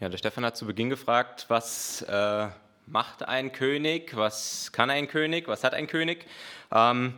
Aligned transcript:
Ja, 0.00 0.08
der 0.08 0.18
Stefan 0.18 0.44
hat 0.44 0.56
zu 0.56 0.64
Beginn 0.64 0.90
gefragt, 0.90 1.46
was 1.48 2.02
äh, 2.02 2.46
macht 2.86 3.26
ein 3.26 3.50
König, 3.50 4.16
was 4.16 4.70
kann 4.70 4.90
ein 4.90 5.08
König, 5.08 5.48
was 5.48 5.64
hat 5.64 5.74
ein 5.74 5.88
König? 5.88 6.24
Ähm, 6.70 7.14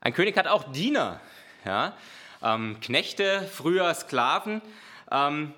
ein 0.00 0.12
König 0.12 0.36
hat 0.36 0.46
auch 0.46 0.70
Diener, 0.70 1.20
ja? 1.64 1.96
Ähm, 2.40 2.76
Knechte, 2.80 3.42
früher 3.52 3.92
Sklaven. 3.94 4.62
Ähm, 5.10 5.54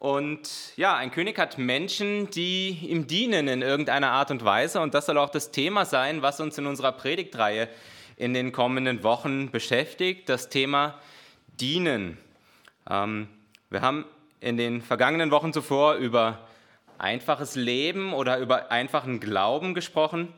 und 0.00 0.76
ja, 0.76 0.96
ein 0.96 1.12
König 1.12 1.38
hat 1.38 1.58
Menschen, 1.58 2.28
die 2.30 2.70
ihm 2.70 3.06
dienen 3.06 3.46
in 3.46 3.62
irgendeiner 3.62 4.10
Art 4.10 4.32
und 4.32 4.44
Weise. 4.44 4.80
Und 4.80 4.94
das 4.94 5.06
soll 5.06 5.16
auch 5.16 5.30
das 5.30 5.52
Thema 5.52 5.84
sein, 5.84 6.22
was 6.22 6.40
uns 6.40 6.58
in 6.58 6.66
unserer 6.66 6.90
Predigtreihe 6.90 7.68
in 8.16 8.34
den 8.34 8.50
kommenden 8.50 9.04
Wochen 9.04 9.52
beschäftigt, 9.52 10.28
das 10.28 10.48
Thema 10.48 10.98
Dienen. 11.60 12.18
Ähm, 12.90 13.28
wir 13.70 13.80
haben 13.80 14.06
in 14.44 14.58
den 14.58 14.82
vergangenen 14.82 15.30
Wochen 15.30 15.54
zuvor 15.54 15.94
über 15.94 16.46
einfaches 16.98 17.54
Leben 17.54 18.12
oder 18.12 18.38
über 18.38 18.70
einfachen 18.70 19.18
Glauben 19.18 19.72
gesprochen 19.72 20.34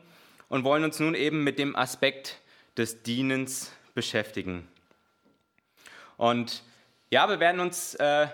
und 0.47 0.63
wollen 0.63 0.85
uns 0.85 0.97
nun 1.01 1.13
eben 1.13 1.43
mit 1.43 1.59
dem 1.59 1.75
Aspekt 1.75 2.39
des 2.77 3.03
Dienens 3.03 3.73
beschäftigen. 3.95 4.65
Und 6.15 6.63
ja, 7.09 7.27
wir 7.27 7.41
werden 7.41 7.59
uns 7.59 7.95
äh, 7.95 8.27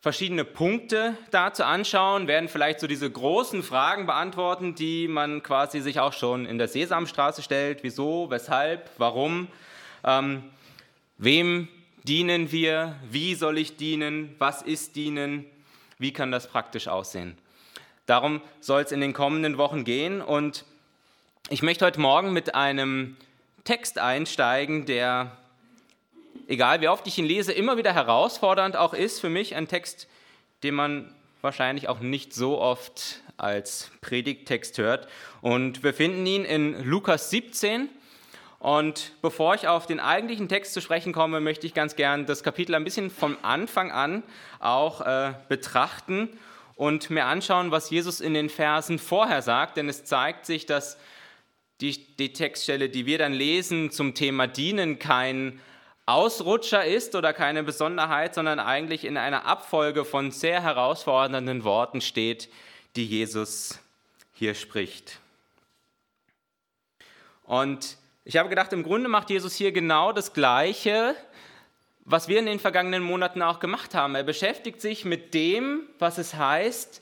verschiedene 0.00 0.44
Punkte 0.44 1.16
dazu 1.30 1.62
anschauen, 1.62 2.26
werden 2.26 2.48
vielleicht 2.48 2.80
so 2.80 2.88
diese 2.88 3.08
großen 3.08 3.62
Fragen 3.62 4.06
beantworten, 4.06 4.74
die 4.74 5.06
man 5.06 5.44
quasi 5.44 5.80
sich 5.80 6.00
auch 6.00 6.14
schon 6.14 6.46
in 6.46 6.58
der 6.58 6.66
Sesamstraße 6.66 7.42
stellt. 7.42 7.84
Wieso, 7.84 8.28
weshalb, 8.28 8.90
warum, 8.98 9.46
ähm, 10.02 10.50
wem 11.16 11.68
dienen 12.04 12.52
wir, 12.52 12.96
wie 13.10 13.34
soll 13.34 13.58
ich 13.58 13.76
dienen, 13.76 14.34
was 14.38 14.62
ist 14.62 14.96
dienen, 14.96 15.46
wie 15.98 16.12
kann 16.12 16.32
das 16.32 16.48
praktisch 16.48 16.88
aussehen. 16.88 17.38
Darum 18.06 18.40
soll 18.60 18.82
es 18.82 18.92
in 18.92 19.00
den 19.00 19.12
kommenden 19.12 19.58
Wochen 19.58 19.84
gehen 19.84 20.20
und 20.20 20.64
ich 21.50 21.62
möchte 21.62 21.84
heute 21.84 22.00
Morgen 22.00 22.32
mit 22.32 22.54
einem 22.54 23.16
Text 23.64 23.98
einsteigen, 23.98 24.86
der, 24.86 25.36
egal 26.48 26.80
wie 26.80 26.88
oft 26.88 27.06
ich 27.06 27.18
ihn 27.18 27.24
lese, 27.24 27.52
immer 27.52 27.76
wieder 27.76 27.94
herausfordernd 27.94 28.76
auch 28.76 28.94
ist 28.94 29.20
für 29.20 29.28
mich, 29.28 29.54
ein 29.54 29.68
Text, 29.68 30.08
den 30.62 30.74
man 30.74 31.14
wahrscheinlich 31.40 31.88
auch 31.88 32.00
nicht 32.00 32.34
so 32.34 32.60
oft 32.60 33.20
als 33.36 33.90
Predigttext 34.00 34.78
hört. 34.78 35.08
Und 35.40 35.82
wir 35.82 35.94
finden 35.94 36.24
ihn 36.26 36.44
in 36.44 36.84
Lukas 36.84 37.30
17, 37.30 37.88
und 38.62 39.10
bevor 39.22 39.56
ich 39.56 39.66
auf 39.66 39.86
den 39.86 39.98
eigentlichen 39.98 40.48
Text 40.48 40.72
zu 40.72 40.80
sprechen 40.80 41.12
komme, 41.12 41.40
möchte 41.40 41.66
ich 41.66 41.74
ganz 41.74 41.96
gern 41.96 42.26
das 42.26 42.44
Kapitel 42.44 42.76
ein 42.76 42.84
bisschen 42.84 43.10
vom 43.10 43.36
Anfang 43.42 43.90
an 43.90 44.22
auch 44.60 45.00
äh, 45.00 45.34
betrachten 45.48 46.28
und 46.76 47.10
mir 47.10 47.24
anschauen, 47.24 47.72
was 47.72 47.90
Jesus 47.90 48.20
in 48.20 48.34
den 48.34 48.48
Versen 48.48 49.00
vorher 49.00 49.42
sagt, 49.42 49.78
denn 49.78 49.88
es 49.88 50.04
zeigt 50.04 50.46
sich, 50.46 50.64
dass 50.64 50.96
die, 51.80 52.14
die 52.14 52.32
Textstelle, 52.32 52.88
die 52.88 53.04
wir 53.04 53.18
dann 53.18 53.32
lesen 53.32 53.90
zum 53.90 54.14
Thema 54.14 54.46
Dienen, 54.46 55.00
kein 55.00 55.60
Ausrutscher 56.06 56.84
ist 56.84 57.16
oder 57.16 57.32
keine 57.32 57.64
Besonderheit, 57.64 58.32
sondern 58.32 58.60
eigentlich 58.60 59.04
in 59.04 59.16
einer 59.16 59.44
Abfolge 59.44 60.04
von 60.04 60.30
sehr 60.30 60.62
herausfordernden 60.62 61.64
Worten 61.64 62.00
steht, 62.00 62.48
die 62.94 63.06
Jesus 63.06 63.80
hier 64.34 64.54
spricht. 64.54 65.18
Und 67.42 67.96
ich 68.24 68.36
habe 68.36 68.48
gedacht, 68.48 68.72
im 68.72 68.82
Grunde 68.82 69.08
macht 69.08 69.30
Jesus 69.30 69.54
hier 69.54 69.72
genau 69.72 70.12
das 70.12 70.32
Gleiche, 70.32 71.16
was 72.04 72.28
wir 72.28 72.38
in 72.38 72.46
den 72.46 72.60
vergangenen 72.60 73.02
Monaten 73.02 73.42
auch 73.42 73.60
gemacht 73.60 73.94
haben. 73.94 74.14
Er 74.14 74.22
beschäftigt 74.22 74.80
sich 74.80 75.04
mit 75.04 75.34
dem, 75.34 75.88
was 75.98 76.18
es 76.18 76.34
heißt, 76.34 77.00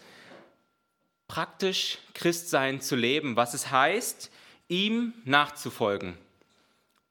praktisch 1.29 1.99
Christsein 2.15 2.81
zu 2.81 2.97
leben, 2.97 3.37
was 3.37 3.55
es 3.55 3.71
heißt, 3.71 4.31
ihm 4.69 5.15
nachzufolgen, 5.25 6.17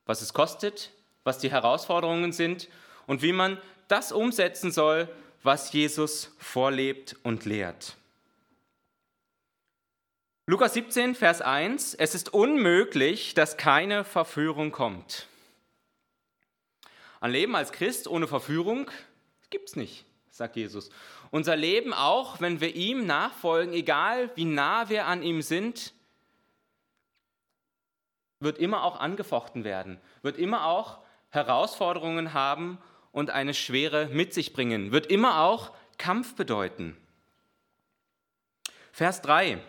was 0.05 0.21
es 0.21 0.33
kostet, 0.33 0.91
was 1.23 1.37
die 1.37 1.51
Herausforderungen 1.51 2.31
sind 2.31 2.67
und 3.05 3.21
wie 3.21 3.33
man 3.33 3.57
das 3.87 4.11
umsetzen 4.11 4.71
soll, 4.71 5.07
was 5.43 5.71
Jesus 5.71 6.35
vorlebt 6.37 7.15
und 7.23 7.45
lehrt. 7.45 7.95
Lukas 10.49 10.73
17, 10.73 11.13
Vers 11.13 11.43
1, 11.43 11.93
es 11.93 12.15
ist 12.15 12.33
unmöglich, 12.33 13.35
dass 13.35 13.55
keine 13.55 14.03
Verführung 14.03 14.71
kommt. 14.71 15.27
Ein 17.21 17.29
Leben 17.29 17.55
als 17.55 17.71
Christ 17.71 18.07
ohne 18.07 18.27
Verführung 18.27 18.89
gibt 19.51 19.69
es 19.69 19.75
nicht, 19.75 20.05
sagt 20.31 20.55
Jesus. 20.55 20.89
Unser 21.29 21.55
Leben 21.55 21.93
auch, 21.93 22.41
wenn 22.41 22.61
wir 22.61 22.73
ihm 22.73 23.05
nachfolgen, 23.05 23.75
egal 23.75 24.31
wie 24.33 24.45
nah 24.45 24.89
wir 24.89 25.05
an 25.05 25.21
ihm 25.21 25.43
sind, 25.43 25.93
wird 28.39 28.57
immer 28.57 28.85
auch 28.85 28.99
angefochten 28.99 29.63
werden, 29.63 30.01
wird 30.23 30.39
immer 30.39 30.65
auch 30.65 30.97
Herausforderungen 31.29 32.33
haben 32.33 32.79
und 33.11 33.29
eine 33.29 33.53
Schwere 33.53 34.07
mit 34.07 34.33
sich 34.33 34.51
bringen, 34.51 34.91
wird 34.91 35.11
immer 35.11 35.41
auch 35.41 35.73
Kampf 35.99 36.33
bedeuten. 36.33 36.97
Vers 38.91 39.21
3. 39.21 39.61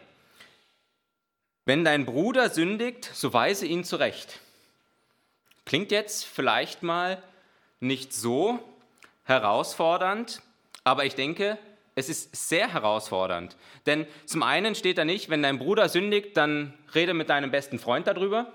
Wenn 1.71 1.85
dein 1.85 2.05
Bruder 2.05 2.51
sündigt, 2.51 3.09
so 3.15 3.33
weise 3.33 3.65
ihn 3.65 3.85
zurecht. 3.85 4.41
Klingt 5.65 5.93
jetzt 5.93 6.25
vielleicht 6.25 6.83
mal 6.83 7.23
nicht 7.79 8.13
so 8.13 8.59
herausfordernd, 9.23 10.43
aber 10.83 11.05
ich 11.05 11.15
denke, 11.15 11.59
es 11.95 12.09
ist 12.09 12.49
sehr 12.49 12.73
herausfordernd. 12.73 13.57
Denn 13.87 14.09
zum 14.27 14.43
einen 14.43 14.75
steht 14.75 14.99
da 14.99 15.05
nicht, 15.05 15.31
wenn 15.31 15.45
dein 15.45 15.61
Bruder 15.61 15.89
sündigt, 15.89 16.37
dann 16.37 16.75
rede 16.93 17.15
mit 17.15 17.31
deinem 17.31 17.53
besten 17.53 17.79
Freund 17.79 18.09
darüber. 18.09 18.53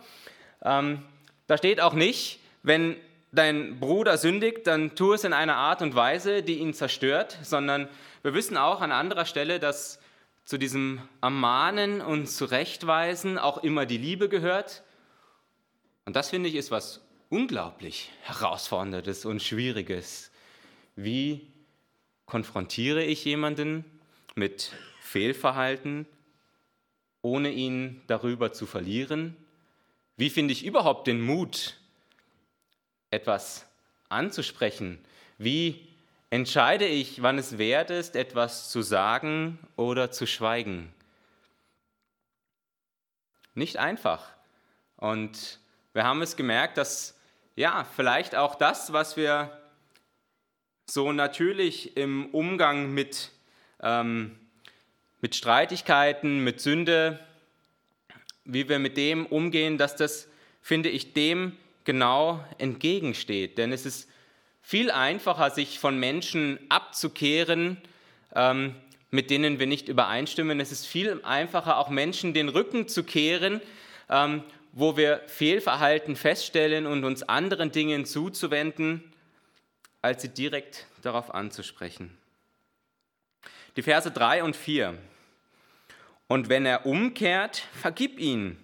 Ähm, 0.62 1.02
da 1.48 1.58
steht 1.58 1.80
auch 1.80 1.94
nicht, 1.94 2.42
wenn 2.64 2.98
dein 3.32 3.80
Bruder 3.80 4.18
sündigt, 4.18 4.68
dann 4.68 4.94
tu 4.94 5.14
es 5.14 5.24
in 5.24 5.32
einer 5.32 5.56
Art 5.56 5.82
und 5.82 5.96
Weise, 5.96 6.44
die 6.44 6.56
ihn 6.56 6.74
zerstört, 6.74 7.38
sondern 7.44 7.88
wir 8.24 8.34
wissen 8.34 8.58
auch 8.58 8.82
an 8.82 8.92
anderer 8.92 9.24
Stelle, 9.24 9.62
dass 9.62 10.00
zu 10.46 10.60
diesem 10.60 11.02
Ermahnen 11.22 12.02
und 12.02 12.28
Zurechtweisen 12.28 13.40
auch 13.40 13.64
immer 13.64 13.88
die 13.88 13.98
Liebe 13.98 14.30
gehört. 14.30 14.84
Und 16.06 16.16
das 16.16 16.30
finde 16.30 16.50
ich 16.50 16.56
ist 16.56 16.70
was 16.70 17.02
unglaublich 17.30 18.12
herausforderndes 18.22 19.26
und 19.26 19.42
schwieriges. 19.42 20.32
Wie 20.96 21.52
konfrontiere 22.28 23.04
ich 23.04 23.26
jemanden 23.26 23.84
mit 24.36 24.72
Fehlverhalten, 25.02 26.06
ohne 27.24 27.52
ihn 27.52 28.04
darüber 28.06 28.54
zu 28.54 28.68
verlieren? 28.68 29.36
Wie 30.16 30.30
finde 30.30 30.54
ich 30.54 30.64
überhaupt 30.64 31.08
den 31.08 31.22
Mut, 31.22 31.78
etwas 33.10 33.66
anzusprechen? 34.10 35.00
Wie 35.40 35.88
entscheide 36.30 36.86
ich, 36.86 37.22
wann 37.22 37.38
es 37.38 37.58
wert 37.58 37.90
ist, 37.90 38.16
etwas 38.16 38.70
zu 38.70 38.82
sagen 38.82 39.60
oder 39.76 40.12
zu 40.12 40.26
schweigen. 40.26 40.94
Nicht 43.54 43.78
einfach. 43.78 44.30
Und 44.98 45.60
wir 45.94 46.04
haben 46.04 46.22
es 46.22 46.36
gemerkt, 46.36 46.78
dass 46.78 47.18
ja, 47.56 47.86
vielleicht 47.96 48.36
auch 48.36 48.56
das, 48.56 48.92
was 48.92 49.16
wir 49.16 49.58
so 50.88 51.12
natürlich 51.12 51.96
im 51.96 52.28
Umgang 52.28 52.94
mit, 52.94 53.32
ähm, 53.82 54.38
mit 55.22 55.36
Streitigkeiten, 55.36 56.44
mit 56.44 56.60
Sünde, 56.60 57.20
wie 58.44 58.68
wir 58.68 58.78
mit 58.78 58.98
dem 58.98 59.26
umgehen, 59.26 59.78
dass 59.78 59.96
das, 59.96 60.28
finde 60.62 60.90
ich, 60.90 61.14
dem 61.14 61.58
genau 61.86 62.44
entgegensteht. 62.58 63.58
Denn 63.58 63.72
es 63.72 63.86
ist 63.86 64.10
viel 64.66 64.90
einfacher, 64.90 65.52
sich 65.52 65.78
von 65.78 66.00
Menschen 66.00 66.58
abzukehren, 66.70 67.78
ähm, 68.34 68.74
mit 69.12 69.30
denen 69.30 69.60
wir 69.60 69.68
nicht 69.68 69.88
übereinstimmen. 69.88 70.60
Es 70.60 70.72
ist 70.72 70.88
viel 70.88 71.22
einfacher, 71.24 71.78
auch 71.78 71.90
Menschen 71.90 72.34
den 72.34 72.50
Rücken 72.50 72.88
zu 72.88 73.04
kehren, 73.04 73.62
ähm, 74.10 74.44
wo 74.72 74.98
wir 74.98 75.22
Fehlverhalten 75.28 76.16
feststellen 76.16 76.88
und 76.88 77.04
uns 77.04 77.22
anderen 77.22 77.72
Dingen 77.72 78.06
zuzuwenden, 78.06 79.04
als 80.02 80.24
sie 80.24 80.30
direkt 80.30 80.88
darauf 81.04 81.32
anzusprechen. 81.32 82.18
Die 83.78 83.84
Verse 83.84 84.10
3 84.10 84.44
und 84.44 84.56
4. 84.56 84.98
Und 86.28 86.50
wenn 86.50 86.66
er 86.66 86.88
umkehrt, 86.88 87.68
vergib 87.80 88.20
ihn 88.20 88.58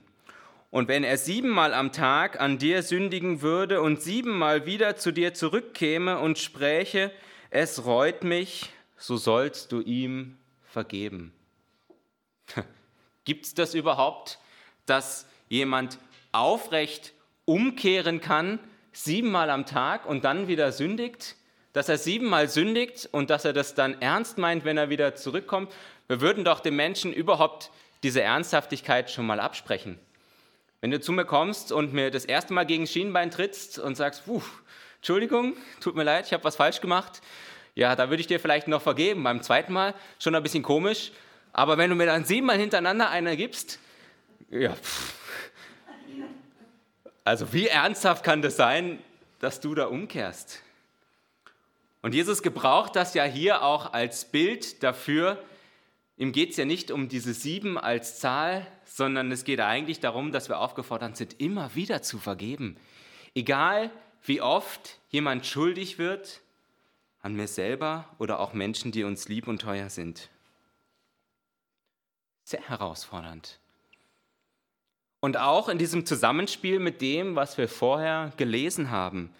und 0.72 0.88
wenn 0.88 1.04
er 1.04 1.18
siebenmal 1.18 1.74
am 1.74 1.92
Tag 1.92 2.40
an 2.40 2.58
dir 2.58 2.82
sündigen 2.82 3.42
würde 3.42 3.82
und 3.82 4.02
siebenmal 4.02 4.66
wieder 4.66 4.96
zu 4.96 5.12
dir 5.12 5.34
zurückkäme 5.34 6.18
und 6.20 6.40
spräche, 6.40 7.12
es 7.50 7.86
reut 7.86 8.24
mich, 8.24 8.72
so 8.98 9.18
sollst 9.18 9.72
du 9.74 9.82
ihm 9.82 10.38
vergeben. 10.64 11.34
Gibt 13.26 13.46
es 13.46 13.54
das 13.54 13.76
überhaupt, 13.76 14.40
dass 14.86 15.28
jemand 15.50 16.00
aufrecht 16.32 17.14
umkehren 17.46 18.22
kann, 18.22 18.58
siebenmal 18.94 19.50
am 19.50 19.66
Tag 19.66 20.06
und 20.06 20.24
dann 20.24 20.48
wieder 20.48 20.72
sündigt? 20.72 21.36
dass 21.74 21.90
er 21.90 21.98
siebenmal 21.98 22.50
sündigt 22.50 23.08
und 23.12 23.30
dass 23.30 23.46
er 23.46 23.54
das 23.54 23.76
dann 23.76 24.02
ernst 24.02 24.38
meint, 24.38 24.66
wenn 24.66 24.78
er 24.78 24.90
wieder 24.90 25.16
zurückkommt. 25.16 25.72
Wir 26.08 26.22
würden 26.22 26.44
doch 26.44 26.60
dem 26.60 26.76
Menschen 26.76 27.14
überhaupt 27.14 27.72
diese 28.04 28.22
Ernsthaftigkeit 28.22 29.10
schon 29.10 29.26
mal 29.26 29.40
absprechen. 29.40 29.98
Wenn 30.82 30.90
du 30.90 31.00
zu 31.00 31.12
mir 31.12 31.26
kommst 31.26 31.72
und 31.72 31.94
mir 31.94 32.10
das 32.10 32.26
erste 32.26 32.54
Mal 32.54 32.66
gegen 32.66 32.88
Schienbein 32.88 33.30
trittst 33.30 33.78
und 33.78 33.96
sagst, 33.96 34.24
Entschuldigung, 34.96 35.56
tut 35.80 35.96
mir 35.96 36.04
leid, 36.04 36.26
ich 36.26 36.34
habe 36.34 36.44
was 36.44 36.56
falsch 36.56 36.82
gemacht, 36.82 37.22
ja, 37.76 37.96
da 37.96 38.10
würde 38.10 38.22
ich 38.22 38.28
dir 38.28 38.40
vielleicht 38.40 38.68
noch 38.68 38.82
vergeben. 38.82 39.24
Beim 39.24 39.44
zweiten 39.44 39.74
Mal 39.74 39.94
schon 40.20 40.36
ein 40.36 40.44
bisschen 40.44 40.64
komisch, 40.64 41.12
aber 41.54 41.78
wenn 41.78 41.90
du 41.90 41.96
mir 41.96 42.08
dann 42.08 42.26
siebenmal 42.26 42.58
hintereinander 42.58 43.10
einer 43.10 43.36
gibst, 43.36 43.80
ja, 44.50 44.74
pff. 44.74 45.14
also 47.24 47.54
wie 47.54 47.68
ernsthaft 47.68 48.24
kann 48.24 48.42
das 48.42 48.58
sein, 48.58 49.00
dass 49.40 49.62
du 49.62 49.76
da 49.76 49.86
umkehrst? 49.86 50.62
Und 52.02 52.16
Jesus 52.16 52.42
gebraucht 52.42 52.96
das 52.96 53.14
ja 53.14 53.24
hier 53.24 53.62
auch 53.62 53.94
als 53.94 54.26
Bild 54.26 54.82
dafür. 54.82 55.38
Ihm 56.22 56.34
geht 56.34 56.52
es 56.52 56.58
ja 56.58 56.66
nicht 56.66 56.92
um 56.92 57.10
diese 57.10 57.34
sieben 57.34 57.80
als 57.80 58.20
Zahl, 58.20 58.68
sondern 58.86 59.32
es 59.32 59.44
geht 59.44 59.60
eigentlich 59.60 60.02
darum, 60.02 60.32
dass 60.32 60.50
wir 60.50 60.60
aufgefordert 60.60 61.18
sind, 61.18 61.42
immer 61.42 61.74
wieder 61.74 62.04
zu 62.04 62.20
vergeben. 62.20 62.78
Egal 63.34 63.90
wie 64.22 64.40
oft 64.40 65.00
jemand 65.10 65.48
schuldig 65.48 65.98
wird, 65.98 66.42
an 67.22 67.34
mir 67.34 67.48
selber 67.48 68.08
oder 68.20 68.40
auch 68.40 68.54
Menschen, 68.54 68.92
die 68.92 69.04
uns 69.04 69.30
lieb 69.30 69.48
und 69.48 69.64
teuer 69.64 69.90
sind. 69.90 70.30
Sehr 72.44 72.70
herausfordernd. 72.70 73.58
Und 75.22 75.38
auch 75.38 75.70
in 75.70 75.80
diesem 75.80 76.06
Zusammenspiel 76.06 76.78
mit 76.78 77.02
dem, 77.02 77.36
was 77.36 77.58
wir 77.58 77.68
vorher 77.68 78.32
gelesen 78.38 78.92
haben. 78.92 79.34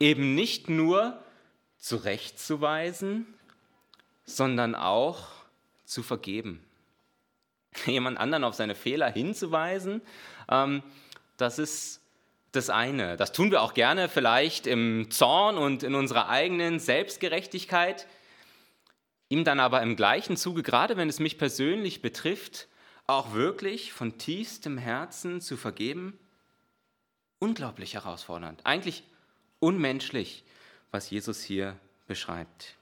Eben 0.00 0.34
nicht 0.34 0.68
nur 0.68 1.16
zurechtzuweisen, 1.78 3.24
sondern 4.24 4.74
auch 4.74 5.43
zu 5.84 6.02
vergeben. 6.02 6.64
Jemand 7.86 8.18
anderen 8.18 8.44
auf 8.44 8.54
seine 8.54 8.74
Fehler 8.74 9.10
hinzuweisen, 9.10 10.02
ähm, 10.48 10.82
das 11.36 11.58
ist 11.58 12.00
das 12.52 12.70
eine. 12.70 13.16
Das 13.16 13.32
tun 13.32 13.50
wir 13.50 13.62
auch 13.62 13.74
gerne 13.74 14.08
vielleicht 14.08 14.66
im 14.66 15.10
Zorn 15.10 15.58
und 15.58 15.82
in 15.82 15.94
unserer 15.94 16.28
eigenen 16.28 16.78
Selbstgerechtigkeit. 16.78 18.06
Ihm 19.28 19.42
dann 19.42 19.58
aber 19.58 19.82
im 19.82 19.96
gleichen 19.96 20.36
Zuge, 20.36 20.62
gerade 20.62 20.96
wenn 20.96 21.08
es 21.08 21.18
mich 21.18 21.38
persönlich 21.38 22.02
betrifft, 22.02 22.68
auch 23.06 23.32
wirklich 23.32 23.92
von 23.92 24.18
tiefstem 24.18 24.78
Herzen 24.78 25.40
zu 25.40 25.56
vergeben, 25.56 26.18
unglaublich 27.40 27.94
herausfordernd. 27.94 28.64
Eigentlich 28.64 29.02
unmenschlich 29.58 30.44
was 30.94 31.10
Jesus 31.10 31.42
hier 31.42 31.76
beschreibt. 32.06 32.76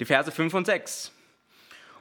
Die 0.00 0.06
Verse 0.06 0.32
5 0.32 0.54
und 0.54 0.64
6. 0.64 1.12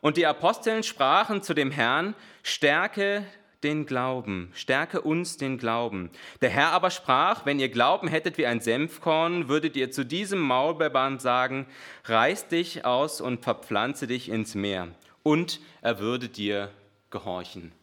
Und 0.02 0.18
die 0.18 0.26
Aposteln 0.26 0.84
sprachen 0.84 1.44
zu 1.44 1.54
dem 1.54 1.70
Herrn, 1.70 2.16
stärke 2.42 3.26
den 3.64 3.86
Glauben, 3.86 4.50
stärke 4.54 5.02
uns 5.02 5.36
den 5.36 5.58
Glauben. 5.58 6.10
Der 6.42 6.50
Herr 6.50 6.72
aber 6.72 6.92
sprach, 6.92 7.46
wenn 7.46 7.60
ihr 7.60 7.68
Glauben 7.68 8.08
hättet 8.08 8.38
wie 8.38 8.46
ein 8.46 8.62
Senfkorn, 8.62 9.50
würdet 9.50 9.76
ihr 9.76 9.92
zu 9.92 10.06
diesem 10.06 10.40
Maulbeerband 10.40 11.22
sagen, 11.22 11.68
reiß 12.06 12.48
dich 12.48 12.86
aus 12.86 13.20
und 13.20 13.44
verpflanze 13.44 14.08
dich 14.08 14.30
ins 14.30 14.56
Meer. 14.56 14.88
Und 15.24 15.60
er 15.82 16.00
würde 16.00 16.30
dir 16.30 16.72
gehorchen. 17.10 17.74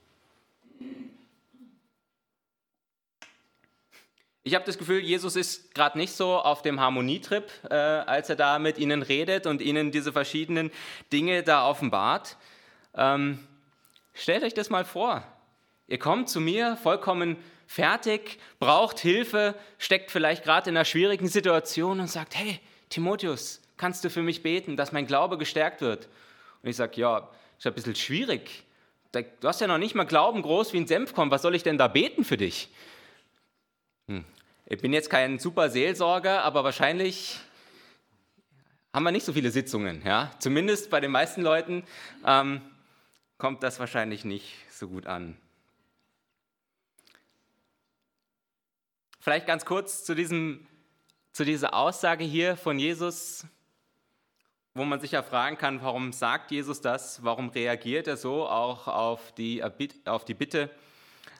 Ich 4.46 4.54
habe 4.54 4.64
das 4.64 4.78
Gefühl, 4.78 5.00
Jesus 5.00 5.34
ist 5.34 5.74
gerade 5.74 5.98
nicht 5.98 6.12
so 6.12 6.36
auf 6.36 6.62
dem 6.62 6.78
Harmonietrip, 6.78 7.50
äh, 7.68 7.74
als 7.74 8.30
er 8.30 8.36
da 8.36 8.60
mit 8.60 8.78
ihnen 8.78 9.02
redet 9.02 9.44
und 9.44 9.60
ihnen 9.60 9.90
diese 9.90 10.12
verschiedenen 10.12 10.70
Dinge 11.12 11.42
da 11.42 11.68
offenbart. 11.68 12.36
Ähm, 12.94 13.40
stellt 14.14 14.44
euch 14.44 14.54
das 14.54 14.70
mal 14.70 14.84
vor. 14.84 15.24
Ihr 15.88 15.98
kommt 15.98 16.28
zu 16.28 16.40
mir 16.40 16.76
vollkommen 16.76 17.38
fertig, 17.66 18.38
braucht 18.60 19.00
Hilfe, 19.00 19.56
steckt 19.78 20.12
vielleicht 20.12 20.44
gerade 20.44 20.70
in 20.70 20.76
einer 20.76 20.84
schwierigen 20.84 21.26
Situation 21.26 21.98
und 21.98 22.06
sagt, 22.06 22.36
hey, 22.36 22.60
Timotheus, 22.88 23.60
kannst 23.76 24.04
du 24.04 24.10
für 24.10 24.22
mich 24.22 24.44
beten, 24.44 24.76
dass 24.76 24.92
mein 24.92 25.08
Glaube 25.08 25.38
gestärkt 25.38 25.80
wird? 25.80 26.08
Und 26.62 26.68
ich 26.68 26.76
sage, 26.76 27.00
ja, 27.00 27.28
ist 27.58 27.66
ein 27.66 27.74
bisschen 27.74 27.96
schwierig. 27.96 28.62
Du 29.10 29.48
hast 29.48 29.60
ja 29.60 29.66
noch 29.66 29.78
nicht 29.78 29.96
mal 29.96 30.04
Glauben 30.04 30.40
groß 30.40 30.72
wie 30.72 30.78
ein 30.78 30.86
Senfkorn. 30.86 31.32
Was 31.32 31.42
soll 31.42 31.56
ich 31.56 31.64
denn 31.64 31.78
da 31.78 31.88
beten 31.88 32.22
für 32.22 32.36
dich? 32.36 32.68
Hm. 34.06 34.24
Ich 34.68 34.80
bin 34.80 34.92
jetzt 34.92 35.10
kein 35.10 35.38
super 35.38 35.70
Seelsorger, 35.70 36.42
aber 36.42 36.64
wahrscheinlich 36.64 37.38
haben 38.92 39.04
wir 39.04 39.12
nicht 39.12 39.24
so 39.24 39.32
viele 39.32 39.52
Sitzungen. 39.52 40.02
Ja? 40.04 40.32
Zumindest 40.40 40.90
bei 40.90 40.98
den 40.98 41.12
meisten 41.12 41.40
Leuten 41.42 41.84
ähm, 42.26 42.60
kommt 43.38 43.62
das 43.62 43.78
wahrscheinlich 43.78 44.24
nicht 44.24 44.56
so 44.68 44.88
gut 44.88 45.06
an. 45.06 45.36
Vielleicht 49.20 49.46
ganz 49.46 49.64
kurz 49.64 50.04
zu, 50.04 50.16
diesem, 50.16 50.66
zu 51.30 51.44
dieser 51.44 51.72
Aussage 51.72 52.24
hier 52.24 52.56
von 52.56 52.80
Jesus, 52.80 53.46
wo 54.74 54.84
man 54.84 54.98
sich 55.00 55.12
ja 55.12 55.22
fragen 55.22 55.58
kann, 55.58 55.80
warum 55.80 56.12
sagt 56.12 56.50
Jesus 56.50 56.80
das? 56.80 57.22
Warum 57.22 57.50
reagiert 57.50 58.08
er 58.08 58.16
so 58.16 58.48
auch 58.48 58.88
auf 58.88 59.30
die, 59.30 59.62
auf 59.62 60.24
die 60.24 60.34
Bitte 60.34 60.70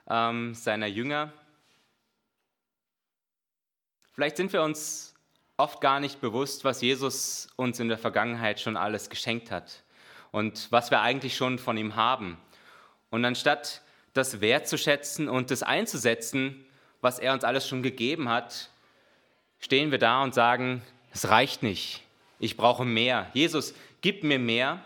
ähm, 0.09 0.55
seiner 0.55 0.87
Jünger? 0.87 1.33
Vielleicht 4.17 4.39
sind 4.39 4.55
wir 4.55 4.63
uns 4.63 5.15
oft 5.59 5.83
gar 5.83 6.01
nicht 6.01 6.23
bewusst, 6.23 6.65
was 6.65 6.81
Jesus 6.81 7.49
uns 7.57 7.79
in 7.81 7.91
der 7.91 7.99
Vergangenheit 7.99 8.59
schon 8.59 8.79
alles 8.79 9.11
geschenkt 9.11 9.51
hat 9.51 9.85
und 10.33 10.73
was 10.73 10.91
wir 10.91 11.03
eigentlich 11.03 11.37
schon 11.37 11.59
von 11.59 11.77
ihm 11.77 11.97
haben. 11.97 12.39
Und 13.11 13.27
anstatt 13.27 13.83
das 14.15 14.41
wertzuschätzen 14.41 15.29
und 15.29 15.51
das 15.51 15.63
einzusetzen, 15.63 16.65
was 17.03 17.19
er 17.19 17.35
uns 17.35 17.45
alles 17.45 17.69
schon 17.69 17.83
gegeben 17.83 18.31
hat, 18.31 18.71
stehen 19.59 19.91
wir 19.91 19.99
da 19.99 20.23
und 20.23 20.33
sagen, 20.33 20.81
es 21.13 21.29
reicht 21.29 21.63
nicht, 21.63 22.03
ich 22.39 22.57
brauche 22.57 22.87
mehr. 22.87 23.31
Jesus, 23.35 23.75
gib 24.01 24.25
mir 24.25 24.39
mehr, 24.39 24.83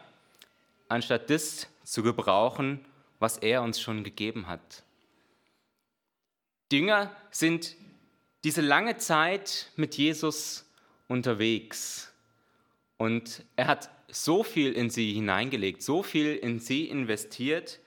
anstatt 0.89 1.31
das 1.31 1.69
zu 1.85 2.03
gebrauchen, 2.03 2.85
was 3.21 3.39
er 3.39 3.63
uns 3.63 3.81
schon 3.81 4.03
gegeben 4.03 4.49
hat. 4.49 4.83
Dünger 6.73 7.15
sind 7.31 7.77
diese 8.45 8.61
lange 8.61 8.97
Zeit 8.97 9.71
mit 9.77 9.97
Jesus 9.97 10.67
unterwegs 11.09 12.13
und 12.97 13.43
er 13.57 13.67
hat 13.67 13.91
so 14.09 14.43
viel 14.43 14.73
in 14.73 14.91
sie 14.91 15.13
hineingelegt, 15.13 15.83
so 15.83 16.03
viel 16.03 16.37
in 16.37 16.59
sie 16.59 16.89
investiert. 16.89 17.79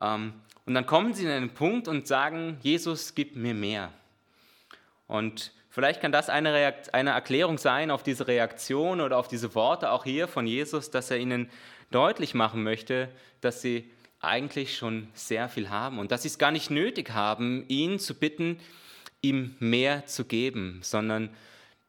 Ähm, 0.00 0.34
und 0.64 0.74
dann 0.74 0.86
kommen 0.86 1.14
sie 1.14 1.26
an 1.26 1.32
einen 1.32 1.50
Punkt 1.50 1.88
und 1.88 2.06
sagen, 2.06 2.58
Jesus, 2.62 3.14
gib 3.14 3.36
mir 3.36 3.54
mehr. 3.54 3.92
Und 5.06 5.52
vielleicht 5.70 6.00
kann 6.00 6.12
das 6.12 6.28
eine, 6.28 6.74
eine 6.92 7.10
Erklärung 7.10 7.58
sein 7.58 7.90
auf 7.90 8.02
diese 8.02 8.26
Reaktion 8.26 9.00
oder 9.00 9.18
auf 9.18 9.28
diese 9.28 9.54
Worte 9.54 9.90
auch 9.90 10.04
hier 10.04 10.28
von 10.28 10.46
Jesus, 10.46 10.90
dass 10.90 11.10
er 11.10 11.18
ihnen 11.18 11.50
deutlich 11.90 12.34
machen 12.34 12.62
möchte, 12.62 13.08
dass 13.40 13.62
sie 13.62 13.90
eigentlich 14.20 14.76
schon 14.76 15.08
sehr 15.14 15.48
viel 15.48 15.70
haben 15.70 15.98
und 15.98 16.10
dass 16.10 16.22
sie 16.22 16.28
es 16.28 16.38
gar 16.38 16.50
nicht 16.50 16.70
nötig 16.70 17.10
haben, 17.10 17.64
ihn 17.68 17.98
zu 17.98 18.14
bitten, 18.14 18.58
ihm 19.28 19.56
mehr 19.58 20.06
zu 20.06 20.24
geben, 20.24 20.80
sondern 20.82 21.30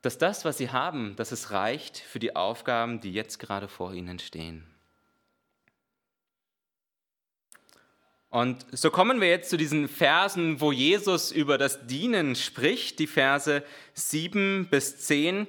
dass 0.02 0.18
das, 0.18 0.46
was 0.46 0.58
sie 0.58 0.70
haben, 0.70 1.16
dass 1.16 1.32
es 1.32 1.52
reicht 1.52 1.98
für 1.98 2.20
die 2.20 2.36
Aufgaben, 2.36 3.02
die 3.02 3.12
jetzt 3.12 3.40
gerade 3.40 3.68
vor 3.68 3.94
ihnen 3.94 4.20
stehen. 4.20 4.64
Und 8.30 8.66
so 8.72 8.92
kommen 8.92 9.22
wir 9.22 9.30
jetzt 9.30 9.50
zu 9.50 9.58
diesen 9.58 9.88
Versen, 9.88 10.60
wo 10.60 10.72
Jesus 10.72 11.32
über 11.32 11.58
das 11.58 11.88
Dienen 11.88 12.36
spricht, 12.36 13.00
die 13.00 13.08
Verse 13.08 13.64
7 13.94 14.68
bis 14.70 15.00
10. 15.00 15.48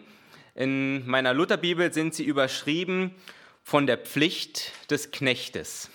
In 0.55 1.07
meiner 1.07 1.35
Lutherbibel 1.35 1.93
sind 1.93 2.15
sie 2.15 2.25
überschrieben 2.25 3.15
von 3.63 3.87
der 3.87 3.99
Pflicht 3.99 4.73
des 4.91 5.11
Knechtes. 5.11 5.91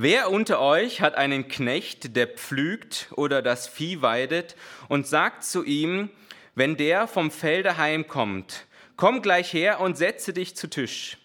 Wer 0.00 0.30
unter 0.30 0.60
euch 0.60 1.00
hat 1.00 1.16
einen 1.16 1.48
Knecht, 1.48 2.14
der 2.14 2.28
pflügt 2.28 3.08
oder 3.16 3.42
das 3.42 3.66
Vieh 3.66 4.00
weidet 4.00 4.54
und 4.88 5.08
sagt 5.08 5.42
zu 5.42 5.64
ihm, 5.64 6.08
wenn 6.54 6.76
der 6.76 7.08
vom 7.08 7.32
Felde 7.32 7.78
heimkommt, 7.78 8.66
komm 8.96 9.22
gleich 9.22 9.52
her 9.52 9.80
und 9.80 9.98
setze 9.98 10.32
dich 10.32 10.54
zu 10.54 10.70
Tisch. 10.70 11.18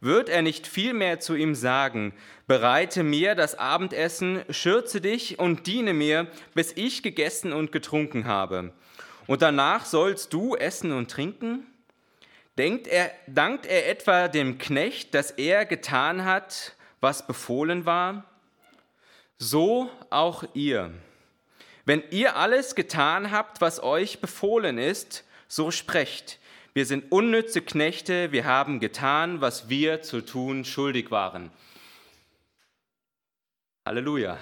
Wird 0.00 0.28
er 0.28 0.42
nicht 0.42 0.68
vielmehr 0.68 1.18
zu 1.18 1.34
ihm 1.34 1.56
sagen, 1.56 2.14
bereite 2.46 3.02
mir 3.02 3.34
das 3.34 3.58
Abendessen, 3.58 4.44
schürze 4.50 5.00
dich 5.00 5.40
und 5.40 5.66
diene 5.66 5.92
mir, 5.92 6.28
bis 6.54 6.70
ich 6.76 7.02
gegessen 7.02 7.52
und 7.52 7.72
getrunken 7.72 8.26
habe. 8.26 8.72
Und 9.26 9.42
danach 9.42 9.84
sollst 9.84 10.32
du 10.32 10.54
essen 10.54 10.92
und 10.92 11.10
trinken? 11.10 11.66
Er, 12.56 13.10
dankt 13.26 13.66
er 13.66 13.90
etwa 13.90 14.28
dem 14.28 14.58
Knecht, 14.58 15.12
dass 15.12 15.32
er 15.32 15.64
getan 15.64 16.24
hat, 16.24 16.76
was 17.02 17.26
befohlen 17.26 17.84
war, 17.84 18.24
so 19.36 19.90
auch 20.08 20.44
ihr. 20.54 20.92
Wenn 21.84 22.04
ihr 22.10 22.36
alles 22.36 22.76
getan 22.76 23.32
habt, 23.32 23.60
was 23.60 23.82
euch 23.82 24.20
befohlen 24.20 24.78
ist, 24.78 25.24
so 25.48 25.72
sprecht. 25.72 26.38
Wir 26.74 26.86
sind 26.86 27.10
unnütze 27.10 27.60
Knechte, 27.60 28.30
wir 28.30 28.44
haben 28.44 28.78
getan, 28.78 29.40
was 29.40 29.68
wir 29.68 30.00
zu 30.02 30.20
tun 30.20 30.64
schuldig 30.64 31.10
waren. 31.10 31.50
Halleluja. 33.84 34.38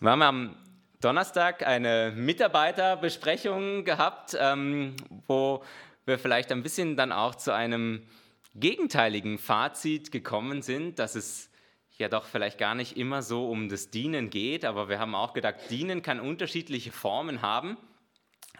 Wir 0.00 0.10
haben 0.10 0.22
am 0.22 0.56
Donnerstag 1.02 1.66
eine 1.66 2.14
Mitarbeiterbesprechung 2.16 3.84
gehabt, 3.84 4.34
ähm, 4.40 4.96
wo 5.26 5.62
wir 6.06 6.18
vielleicht 6.18 6.50
ein 6.50 6.62
bisschen 6.62 6.96
dann 6.96 7.12
auch 7.12 7.34
zu 7.34 7.52
einem 7.52 8.06
gegenteiligen 8.54 9.38
Fazit 9.38 10.12
gekommen 10.12 10.62
sind, 10.62 10.98
dass 10.98 11.14
es 11.14 11.50
ja 11.98 12.08
doch 12.08 12.26
vielleicht 12.26 12.58
gar 12.58 12.74
nicht 12.74 12.96
immer 12.96 13.22
so 13.22 13.48
um 13.50 13.68
das 13.68 13.90
Dienen 13.90 14.30
geht, 14.30 14.64
aber 14.64 14.88
wir 14.88 14.98
haben 14.98 15.14
auch 15.14 15.32
gedacht, 15.32 15.56
Dienen 15.70 16.02
kann 16.02 16.20
unterschiedliche 16.20 16.92
Formen 16.92 17.42
haben. 17.42 17.76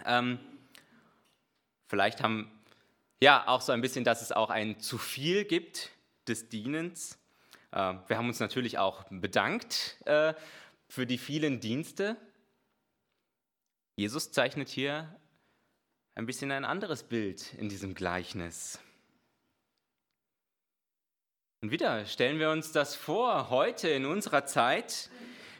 Ähm, 0.05 0.39
vielleicht 1.87 2.23
haben 2.23 2.51
ja 3.21 3.47
auch 3.49 3.61
so 3.61 3.73
ein 3.73 3.81
bisschen, 3.81 4.05
dass 4.05 4.23
es 4.23 4.33
auch 4.33 4.51
ein 4.51 4.81
zu 4.81 4.99
viel 4.99 5.45
gibt 5.45 5.91
des 6.29 6.49
Dienens. 6.49 7.19
Äh, 7.73 7.95
wir 8.07 8.17
haben 8.17 8.29
uns 8.29 8.41
natürlich 8.41 8.79
auch 8.79 9.05
bedankt 9.11 9.97
äh, 10.07 10.35
für 10.89 11.07
die 11.07 11.19
vielen 11.19 11.61
Dienste. 11.61 12.17
Jesus 13.97 14.33
zeichnet 14.33 14.69
hier 14.69 15.15
ein 16.15 16.27
bisschen 16.27 16.53
ein 16.53 16.65
anderes 16.65 17.05
Bild 17.05 17.55
in 17.55 17.69
diesem 17.69 17.95
Gleichnis. 17.95 18.81
Und 21.65 21.71
wieder 21.71 22.05
stellen 22.05 22.39
wir 22.39 22.51
uns 22.51 22.73
das 22.73 22.95
vor, 22.95 23.49
heute 23.49 23.89
in 23.89 24.05
unserer 24.05 24.45
Zeit, 24.45 25.09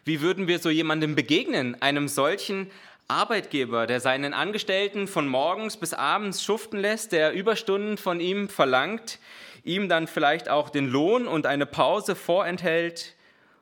wie 0.05 0.21
würden 0.21 0.49
wir 0.49 0.59
so 0.59 0.69
jemandem 0.69 1.15
begegnen, 1.15 1.81
einem 1.81 2.09
solchen 2.09 2.71
Arbeitgeber, 3.09 3.87
der 3.87 4.01
seinen 4.01 4.35
Angestellten 4.35 5.09
von 5.09 5.27
morgens 5.27 5.79
bis 5.79 5.95
abends 5.95 6.45
schuften 6.45 6.79
lässt, 6.79 7.13
der 7.13 7.33
Überstunden 7.33 7.97
von 7.97 8.21
ihm 8.21 8.51
verlangt, 8.51 9.19
ihm 9.65 9.89
dann 9.89 10.07
vielleicht 10.07 10.51
auch 10.51 10.69
den 10.69 10.91
Lohn 10.91 11.27
und 11.27 11.47
eine 11.47 11.65
Pause 11.65 12.15
vorenthält 12.15 13.15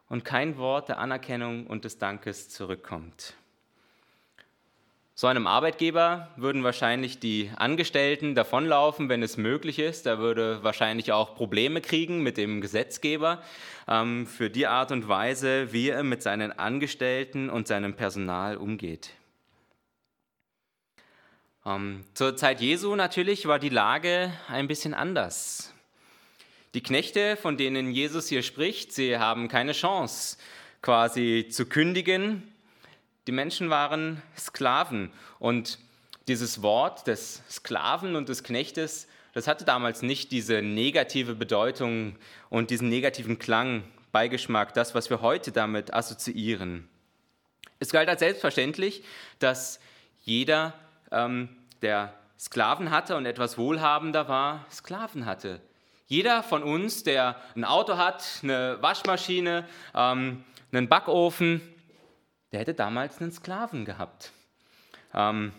und 0.09 0.25
kein 0.25 0.59
Wort 0.59 0.89
der 0.89 0.99
Anerkennung 0.99 1.69
und 1.69 1.85
des 1.85 1.99
Dankes 1.99 2.49
zurückkommt. 2.49 3.35
So 5.15 5.27
einem 5.27 5.47
Arbeitgeber 5.47 6.29
würden 6.37 6.65
wahrscheinlich 6.65 7.19
die 7.19 7.51
Angestellten 7.57 8.35
davonlaufen, 8.35 9.11
wenn 9.11 9.23
es 9.23 9.37
möglich 9.37 9.79
ist. 9.79 10.07
Er 10.07 10.19
würde 10.19 10.65
wahrscheinlich 10.65 11.13
auch 11.13 11.35
Probleme 11.35 11.83
kriegen 11.83 12.23
mit 12.23 12.39
dem 12.39 12.63
Gesetzgeber 12.63 13.43
ähm, 13.87 14.27
für 14.27 14.49
die 14.49 14.67
Art 14.67 14.91
und 14.91 15.09
Weise, 15.09 15.73
wie 15.73 15.91
er 15.91 16.03
mit 16.03 16.23
seinen 16.23 16.51
Angestellten 16.59 17.51
und 17.51 17.69
seinem 17.69 17.95
Personal 17.95 18.57
umgeht. 18.57 19.11
Ähm, 21.67 22.05
zur 22.15 22.35
Zeit 22.37 22.63
Jesu 22.63 22.97
natürlich 22.97 23.47
war 23.47 23.59
die 23.59 23.69
Lage 23.69 24.33
ein 24.49 24.67
bisschen 24.67 24.95
anders. 24.95 25.75
Die 26.73 26.83
Knechte, 26.83 27.37
von 27.37 27.59
denen 27.59 27.93
Jesus 27.93 28.29
hier 28.29 28.43
spricht, 28.43 28.93
sie 28.93 29.19
haben 29.19 29.49
keine 29.49 29.73
Chance, 29.73 30.39
quasi 30.81 31.49
zu 31.51 31.67
kündigen 31.67 32.52
die 33.27 33.33
Menschen 33.33 33.71
waren 33.71 34.23
Sklaven 34.37 35.13
und 35.39 35.79
dieses 36.29 36.63
Wort 36.63 37.07
des 37.07 37.43
Sklaven 37.51 38.17
und 38.17 38.29
des 38.29 38.43
Knechtes, 38.43 39.09
das 39.35 39.47
hatte 39.47 39.65
damals 39.65 40.03
nicht 40.03 40.31
diese 40.31 40.63
negative 40.63 41.35
Bedeutung 41.35 42.17
und 42.51 42.71
diesen 42.71 42.89
negativen 42.89 43.39
Klang, 43.39 43.85
Beigeschmack, 44.13 44.75
das, 44.75 44.95
was 44.95 45.09
wir 45.09 45.23
heute 45.23 45.53
damit 45.53 45.95
assoziieren. 45.95 46.89
Es 47.79 47.91
galt 47.91 48.09
als 48.09 48.21
selbstverständlich, 48.21 49.03
dass 49.39 49.81
jeder, 50.21 50.75
ähm, 51.11 51.49
der 51.81 52.15
Sklaven 52.39 52.91
hatte 52.91 53.17
und 53.17 53.25
etwas 53.25 53.57
wohlhabender 53.57 54.29
war, 54.29 54.67
Sklaven 54.71 55.25
hatte. 55.25 55.61
Jeder 56.07 56.43
von 56.43 56.63
uns, 56.63 57.05
der 57.05 57.37
ein 57.57 57.65
Auto 57.65 57.97
hat, 57.97 58.25
eine 58.43 58.77
Waschmaschine, 58.83 59.67
ähm, 59.95 60.45
einen 60.73 60.89
Backofen, 60.89 61.63
der 62.53 62.61
hätte 62.61 62.75
damals 62.75 63.21
einen 63.21 63.33
Sklaven 63.33 63.85
gehabt. 63.85 64.33
Ähm, 65.15 65.53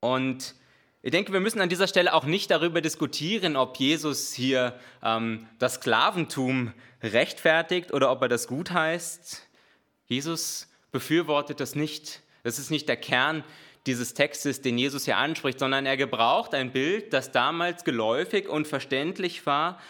und 0.00 0.54
ich 1.02 1.12
denke, 1.12 1.32
wir 1.32 1.40
müssen 1.40 1.60
an 1.60 1.68
dieser 1.68 1.86
Stelle 1.86 2.12
auch 2.12 2.24
nicht 2.24 2.50
darüber 2.50 2.80
diskutieren, 2.80 3.56
ob 3.56 3.76
Jesus 3.76 4.32
hier 4.32 4.78
ähm, 5.02 5.46
das 5.58 5.74
Sklaventum 5.74 6.72
rechtfertigt 7.02 7.92
oder 7.92 8.10
ob 8.10 8.22
er 8.22 8.28
das 8.28 8.48
gut 8.48 8.72
heißt. 8.72 9.46
Jesus 10.06 10.68
befürwortet 10.90 11.60
das 11.60 11.74
nicht. 11.74 12.22
Das 12.42 12.58
ist 12.58 12.70
nicht 12.70 12.88
der 12.88 12.96
Kern 12.96 13.44
dieses 13.86 14.14
Textes, 14.14 14.60
den 14.60 14.76
Jesus 14.76 15.04
hier 15.04 15.16
anspricht, 15.16 15.60
sondern 15.60 15.86
er 15.86 15.96
gebraucht 15.96 16.54
ein 16.54 16.72
Bild, 16.72 17.12
das 17.12 17.30
damals 17.30 17.84
geläufig 17.84 18.48
und 18.48 18.66
verständlich 18.66 19.46
war, 19.46 19.80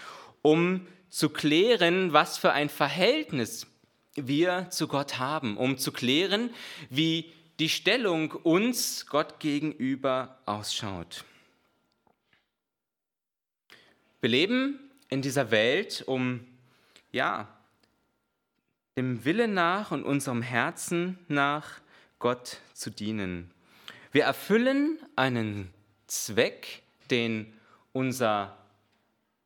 um 0.42 0.86
zu 1.08 1.30
klären, 1.30 2.12
was 2.12 2.38
für 2.38 2.52
ein 2.52 2.68
Verhältnis 2.68 3.66
wir 4.26 4.70
zu 4.70 4.88
Gott 4.88 5.18
haben, 5.18 5.56
um 5.56 5.78
zu 5.78 5.92
klären, 5.92 6.50
wie 6.90 7.32
die 7.58 7.68
Stellung 7.68 8.32
uns 8.32 9.06
Gott 9.06 9.40
gegenüber 9.40 10.38
ausschaut. 10.46 11.24
Wir 14.20 14.30
leben 14.30 14.78
in 15.08 15.22
dieser 15.22 15.50
Welt, 15.50 16.02
um 16.06 16.46
ja, 17.12 17.48
dem 18.96 19.24
Willen 19.24 19.54
nach 19.54 19.92
und 19.92 20.02
unserem 20.02 20.42
Herzen 20.42 21.18
nach 21.28 21.80
Gott 22.18 22.58
zu 22.74 22.90
dienen. 22.90 23.52
Wir 24.10 24.24
erfüllen 24.24 24.98
einen 25.14 25.72
Zweck, 26.08 26.82
den 27.10 27.52
unser 27.92 28.56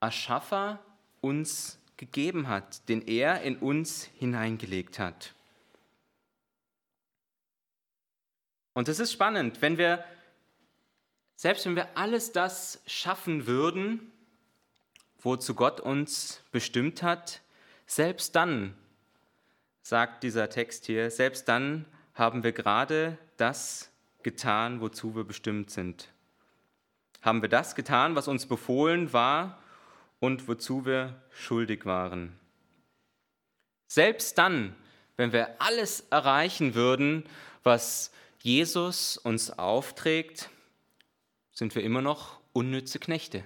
Erschaffer 0.01 0.79
uns 1.21 1.79
gegeben 2.03 2.49
hat, 2.49 2.89
den 2.89 3.07
er 3.07 3.43
in 3.43 3.57
uns 3.59 4.11
hineingelegt 4.19 4.99
hat. 4.99 5.35
Und 8.73 8.89
es 8.89 8.99
ist 8.99 9.13
spannend, 9.13 9.63
wenn 9.63 9.79
wir, 9.79 10.05
selbst 11.37 11.65
wenn 11.65 11.77
wir 11.77 11.97
alles 11.97 12.33
das 12.33 12.83
schaffen 12.89 13.47
würden, 13.47 14.11
wozu 15.21 15.55
Gott 15.55 15.79
uns 15.79 16.43
bestimmt 16.51 17.05
hat, 17.05 17.41
selbst 17.87 18.35
dann, 18.35 18.75
sagt 19.83 20.25
dieser 20.25 20.51
Text 20.51 20.87
hier, 20.87 21.09
selbst 21.09 21.47
dann 21.47 21.85
haben 22.15 22.43
wir 22.43 22.51
gerade 22.51 23.17
das 23.37 23.93
getan, 24.25 24.81
wozu 24.81 25.15
wir 25.15 25.23
bestimmt 25.23 25.71
sind. 25.71 26.09
Haben 27.21 27.43
wir 27.43 27.49
das 27.49 27.77
getan, 27.77 28.17
was 28.17 28.27
uns 28.27 28.47
befohlen 28.47 29.13
war 29.13 29.62
und 30.23 30.47
wozu 30.47 30.87
wir 30.87 31.21
schuldig 31.33 31.85
waren. 31.85 32.39
Selbst 33.89 34.39
dann, 34.39 34.77
wenn 35.17 35.33
wir 35.33 35.61
alles 35.61 36.07
erreichen 36.11 36.77
würden, 36.77 37.25
was 37.65 38.13
Jesus 38.41 39.17
uns 39.17 39.51
aufträgt, 39.51 40.49
sind 41.51 41.75
wir 41.75 41.83
immer 41.83 42.03
noch 42.03 42.39
unnütze 42.53 43.01
Knechte. 43.01 43.43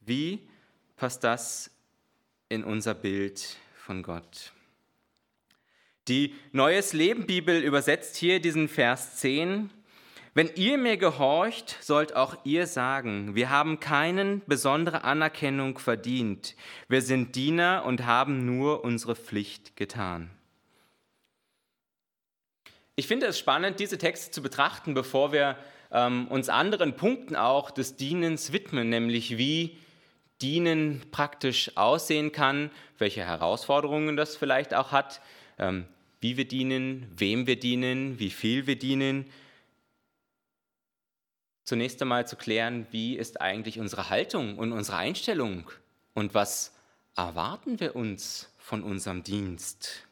Wie 0.00 0.48
passt 0.96 1.24
das 1.24 1.70
in 2.48 2.64
unser 2.64 2.94
Bild 2.94 3.58
von 3.74 4.02
Gott? 4.02 4.54
Die 6.08 6.34
Neues 6.52 6.94
Leben 6.94 7.26
Bibel 7.26 7.62
übersetzt 7.62 8.16
hier 8.16 8.40
diesen 8.40 8.66
Vers 8.66 9.16
10 9.18 9.68
wenn 10.32 10.50
ihr 10.54 10.78
mir 10.78 10.96
gehorcht, 10.96 11.76
sollt 11.80 12.14
auch 12.14 12.36
ihr 12.44 12.68
sagen, 12.68 13.34
wir 13.34 13.50
haben 13.50 13.80
keine 13.80 14.40
besondere 14.46 15.02
Anerkennung 15.02 15.78
verdient. 15.78 16.54
Wir 16.88 17.02
sind 17.02 17.34
Diener 17.34 17.84
und 17.84 18.06
haben 18.06 18.46
nur 18.46 18.84
unsere 18.84 19.16
Pflicht 19.16 19.76
getan. 19.76 20.30
Ich 22.94 23.08
finde 23.08 23.26
es 23.26 23.38
spannend, 23.38 23.80
diese 23.80 23.98
Texte 23.98 24.30
zu 24.30 24.40
betrachten, 24.40 24.94
bevor 24.94 25.32
wir 25.32 25.56
ähm, 25.90 26.28
uns 26.28 26.48
anderen 26.48 26.94
Punkten 26.94 27.34
auch 27.34 27.72
des 27.72 27.96
Dienens 27.96 28.52
widmen, 28.52 28.88
nämlich 28.88 29.36
wie 29.36 29.78
Dienen 30.42 31.02
praktisch 31.10 31.76
aussehen 31.76 32.30
kann, 32.30 32.70
welche 32.98 33.24
Herausforderungen 33.24 34.16
das 34.16 34.36
vielleicht 34.36 34.74
auch 34.74 34.92
hat, 34.92 35.20
ähm, 35.58 35.86
wie 36.20 36.36
wir 36.36 36.46
dienen, 36.46 37.10
wem 37.16 37.46
wir 37.46 37.58
dienen, 37.58 38.18
wie 38.18 38.30
viel 38.30 38.66
wir 38.66 38.78
dienen 38.78 39.26
zunächst 41.70 42.02
einmal 42.02 42.26
zu 42.26 42.34
klären, 42.34 42.88
wie 42.90 43.16
ist 43.16 43.40
eigentlich 43.40 43.78
unsere 43.78 44.10
Haltung 44.10 44.58
und 44.58 44.72
unsere 44.72 44.96
Einstellung 44.96 45.70
und 46.14 46.34
was 46.34 46.74
erwarten 47.14 47.78
wir 47.78 47.94
uns 47.94 48.52
von 48.58 48.82
unserem 48.82 49.22
Dienst. 49.22 50.04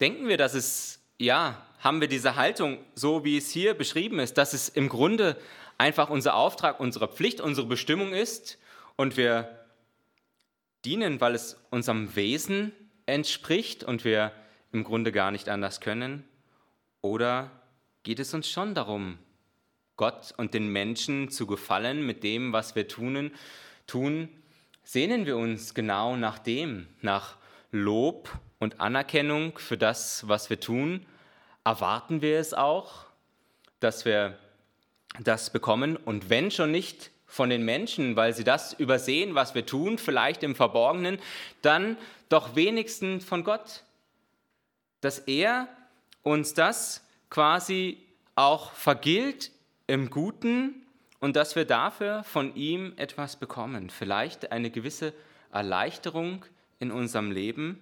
Denken 0.00 0.28
wir, 0.28 0.38
dass 0.38 0.54
es, 0.54 0.98
ja, 1.18 1.62
haben 1.80 2.00
wir 2.00 2.08
diese 2.08 2.36
Haltung, 2.36 2.78
so 2.94 3.22
wie 3.22 3.36
es 3.36 3.50
hier 3.50 3.74
beschrieben 3.74 4.18
ist, 4.18 4.38
dass 4.38 4.54
es 4.54 4.70
im 4.70 4.88
Grunde 4.88 5.36
einfach 5.76 6.08
unser 6.08 6.36
Auftrag, 6.36 6.80
unsere 6.80 7.06
Pflicht, 7.06 7.42
unsere 7.42 7.66
Bestimmung 7.66 8.14
ist 8.14 8.56
und 8.96 9.18
wir 9.18 9.66
dienen, 10.86 11.20
weil 11.20 11.34
es 11.34 11.60
unserem 11.68 12.16
Wesen 12.16 12.72
entspricht 13.04 13.84
und 13.84 14.06
wir 14.06 14.32
im 14.72 14.84
Grunde 14.84 15.12
gar 15.12 15.30
nicht 15.30 15.48
anders 15.48 15.80
können? 15.80 16.24
Oder 17.00 17.50
geht 18.02 18.20
es 18.20 18.34
uns 18.34 18.48
schon 18.48 18.74
darum, 18.74 19.18
Gott 19.96 20.34
und 20.36 20.54
den 20.54 20.68
Menschen 20.68 21.30
zu 21.30 21.46
gefallen 21.46 22.04
mit 22.04 22.22
dem, 22.24 22.52
was 22.52 22.74
wir 22.74 22.88
tun? 22.88 23.32
tun 23.86 24.28
sehnen 24.84 25.26
wir 25.26 25.36
uns 25.36 25.74
genau 25.74 26.16
nach 26.16 26.38
dem, 26.38 26.88
nach 27.02 27.36
Lob 27.70 28.30
und 28.58 28.80
Anerkennung 28.80 29.58
für 29.58 29.76
das, 29.76 30.26
was 30.28 30.50
wir 30.50 30.60
tun? 30.60 31.06
Erwarten 31.64 32.22
wir 32.22 32.38
es 32.38 32.54
auch, 32.54 33.06
dass 33.80 34.04
wir 34.04 34.38
das 35.20 35.50
bekommen? 35.50 35.96
Und 35.96 36.30
wenn 36.30 36.50
schon 36.50 36.70
nicht 36.70 37.10
von 37.26 37.48
den 37.48 37.64
Menschen, 37.64 38.16
weil 38.16 38.34
sie 38.34 38.44
das 38.44 38.72
übersehen, 38.72 39.34
was 39.34 39.54
wir 39.54 39.64
tun, 39.64 39.98
vielleicht 39.98 40.42
im 40.42 40.54
Verborgenen, 40.54 41.18
dann 41.62 41.96
doch 42.28 42.56
wenigstens 42.56 43.24
von 43.24 43.44
Gott, 43.44 43.84
dass 45.02 45.18
er 45.18 45.68
uns 46.22 46.54
das 46.54 47.06
quasi 47.28 47.98
auch 48.34 48.72
vergilt 48.72 49.50
im 49.86 50.08
Guten 50.08 50.86
und 51.20 51.36
dass 51.36 51.54
wir 51.54 51.66
dafür 51.66 52.24
von 52.24 52.54
ihm 52.54 52.94
etwas 52.96 53.36
bekommen, 53.36 53.90
vielleicht 53.90 54.50
eine 54.52 54.70
gewisse 54.70 55.12
Erleichterung 55.52 56.44
in 56.78 56.90
unserem 56.90 57.30
Leben. 57.30 57.78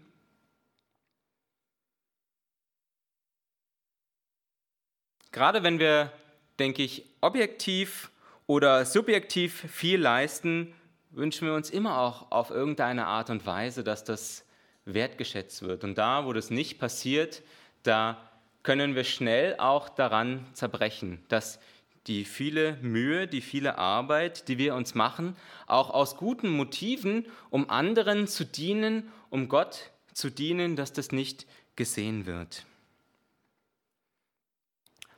Gerade 5.31 5.63
wenn 5.63 5.79
wir, 5.79 6.13
denke 6.59 6.83
ich, 6.83 7.05
objektiv 7.21 8.11
oder 8.47 8.85
subjektiv 8.85 9.55
viel 9.71 10.01
leisten, 10.01 10.75
wünschen 11.11 11.47
wir 11.47 11.55
uns 11.55 11.71
immer 11.71 11.99
auch 11.99 12.33
auf 12.33 12.51
irgendeine 12.51 13.07
Art 13.07 13.31
und 13.31 13.47
Weise, 13.47 13.85
dass 13.85 14.05
das 14.05 14.45
wertgeschätzt 14.85 15.63
wird. 15.63 15.85
Und 15.85 15.99
da, 15.99 16.27
wo 16.27 16.33
das 16.33 16.51
nicht 16.51 16.79
passiert, 16.79 17.43
da 17.83 18.31
können 18.63 18.95
wir 18.95 19.05
schnell 19.05 19.57
auch 19.59 19.89
daran 19.89 20.47
zerbrechen, 20.53 21.25
dass 21.29 21.59
die 22.07 22.25
viele 22.25 22.77
Mühe, 22.81 23.27
die 23.27 23.41
viele 23.41 23.79
Arbeit, 23.79 24.49
die 24.49 24.59
wir 24.59 24.75
uns 24.75 24.95
machen, 24.95 25.37
auch 25.67 25.91
aus 25.91 26.17
guten 26.17 26.49
Motiven, 26.49 27.27
um 27.51 27.69
anderen 27.69 28.27
zu 28.27 28.45
dienen, 28.45 29.11
um 29.29 29.49
Gott 29.49 29.91
zu 30.13 30.31
dienen, 30.31 30.77
dass 30.77 30.93
das 30.93 31.13
nicht 31.13 31.47
gesehen 31.77 32.27
wird. 32.27 32.65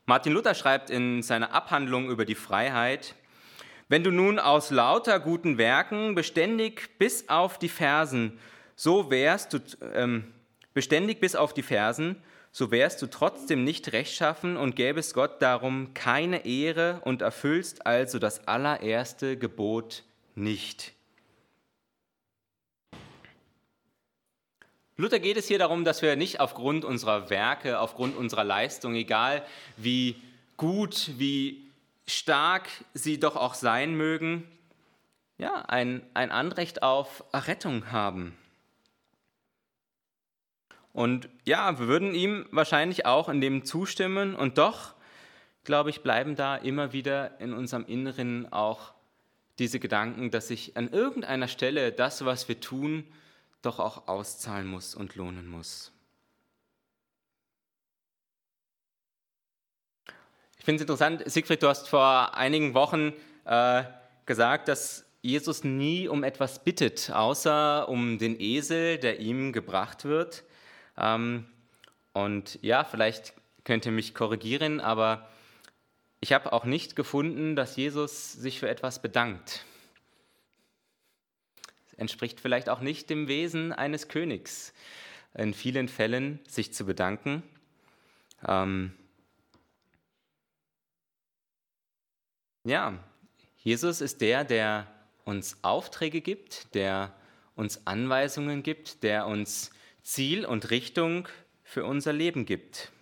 Martin 0.04 0.32
Luther 0.32 0.54
schreibt 0.54 0.90
in 0.90 1.22
seiner 1.22 1.52
Abhandlung 1.52 2.10
über 2.10 2.24
die 2.24 2.34
Freiheit, 2.34 3.14
wenn 3.88 4.02
du 4.02 4.10
nun 4.10 4.38
aus 4.38 4.70
lauter 4.70 5.20
guten 5.20 5.58
Werken 5.58 6.14
beständig 6.14 6.98
bis 6.98 7.28
auf 7.28 7.58
die 7.58 7.68
Fersen, 7.68 8.38
so 8.82 9.12
wärst 9.12 9.52
du 9.52 9.60
ähm, 9.94 10.24
beständig 10.74 11.20
bis 11.20 11.36
auf 11.36 11.54
die 11.54 11.62
Fersen, 11.62 12.16
so 12.50 12.72
wärst 12.72 13.00
du 13.00 13.06
trotzdem 13.06 13.62
nicht 13.62 13.92
rechtschaffen 13.92 14.56
und 14.56 14.74
gäbest 14.74 15.14
Gott 15.14 15.40
darum 15.40 15.94
keine 15.94 16.44
Ehre 16.46 17.00
und 17.04 17.22
erfüllst 17.22 17.86
also 17.86 18.18
das 18.18 18.48
allererste 18.48 19.36
Gebot 19.36 20.02
nicht. 20.34 20.94
Luther 24.96 25.20
geht 25.20 25.36
es 25.36 25.46
hier 25.46 25.60
darum, 25.60 25.84
dass 25.84 26.02
wir 26.02 26.16
nicht 26.16 26.40
aufgrund 26.40 26.84
unserer 26.84 27.30
Werke, 27.30 27.78
aufgrund 27.78 28.16
unserer 28.16 28.42
Leistung, 28.42 28.96
egal 28.96 29.46
wie 29.76 30.16
gut, 30.56 31.12
wie 31.18 31.70
stark 32.08 32.68
sie 32.94 33.20
doch 33.20 33.36
auch 33.36 33.54
sein 33.54 33.94
mögen, 33.94 34.42
ja, 35.38 35.66
ein, 35.68 36.02
ein 36.14 36.32
Anrecht 36.32 36.82
auf 36.82 37.22
Errettung 37.30 37.92
haben. 37.92 38.36
Und 40.92 41.28
ja, 41.44 41.78
wir 41.78 41.88
würden 41.88 42.14
ihm 42.14 42.46
wahrscheinlich 42.50 43.06
auch 43.06 43.28
in 43.28 43.40
dem 43.40 43.64
zustimmen 43.64 44.34
und 44.34 44.58
doch, 44.58 44.94
glaube 45.64 45.90
ich, 45.90 46.02
bleiben 46.02 46.36
da 46.36 46.56
immer 46.56 46.92
wieder 46.92 47.40
in 47.40 47.54
unserem 47.54 47.86
Inneren 47.86 48.52
auch 48.52 48.92
diese 49.58 49.78
Gedanken, 49.78 50.30
dass 50.30 50.48
sich 50.48 50.76
an 50.76 50.90
irgendeiner 50.90 51.48
Stelle 51.48 51.92
das, 51.92 52.24
was 52.24 52.48
wir 52.48 52.60
tun, 52.60 53.04
doch 53.62 53.78
auch 53.78 54.08
auszahlen 54.08 54.66
muss 54.66 54.94
und 54.94 55.14
lohnen 55.14 55.46
muss. 55.46 55.92
Ich 60.58 60.64
finde 60.64 60.76
es 60.76 60.82
interessant, 60.82 61.22
Siegfried, 61.26 61.62
du 61.62 61.68
hast 61.68 61.88
vor 61.88 62.34
einigen 62.36 62.74
Wochen 62.74 63.12
äh, 63.44 63.84
gesagt, 64.26 64.68
dass 64.68 65.04
Jesus 65.20 65.64
nie 65.64 66.06
um 66.08 66.22
etwas 66.22 66.62
bittet, 66.62 67.10
außer 67.10 67.88
um 67.88 68.18
den 68.18 68.38
Esel, 68.38 68.98
der 68.98 69.20
ihm 69.20 69.52
gebracht 69.52 70.04
wird. 70.04 70.44
Ähm, 70.96 71.46
und 72.12 72.58
ja, 72.62 72.84
vielleicht 72.84 73.34
könnt 73.64 73.86
ihr 73.86 73.92
mich 73.92 74.14
korrigieren, 74.14 74.80
aber 74.80 75.28
ich 76.20 76.32
habe 76.32 76.52
auch 76.52 76.64
nicht 76.64 76.96
gefunden, 76.96 77.56
dass 77.56 77.76
Jesus 77.76 78.32
sich 78.32 78.60
für 78.60 78.68
etwas 78.68 79.02
bedankt. 79.02 79.64
Das 81.84 81.94
entspricht 81.94 82.40
vielleicht 82.40 82.68
auch 82.68 82.80
nicht 82.80 83.10
dem 83.10 83.28
Wesen 83.28 83.72
eines 83.72 84.08
Königs, 84.08 84.72
in 85.34 85.54
vielen 85.54 85.88
Fällen 85.88 86.40
sich 86.46 86.72
zu 86.72 86.84
bedanken. 86.84 87.42
Ähm, 88.46 88.92
Ja, 92.64 92.96
Jesus 93.58 94.00
ist 94.00 94.20
der, 94.20 94.44
der 94.44 94.86
uns 95.24 95.56
Aufträge 95.62 96.20
gibt, 96.20 96.72
der 96.76 97.12
uns 97.56 97.88
Anweisungen 97.88 98.62
gibt, 98.62 99.02
der 99.02 99.26
uns 99.26 99.72
Ziel 100.02 100.44
und 100.44 100.70
Richtung 100.70 101.28
für 101.62 101.84
unser 101.84 102.12
Leben 102.12 102.44
gibt. 102.44 102.92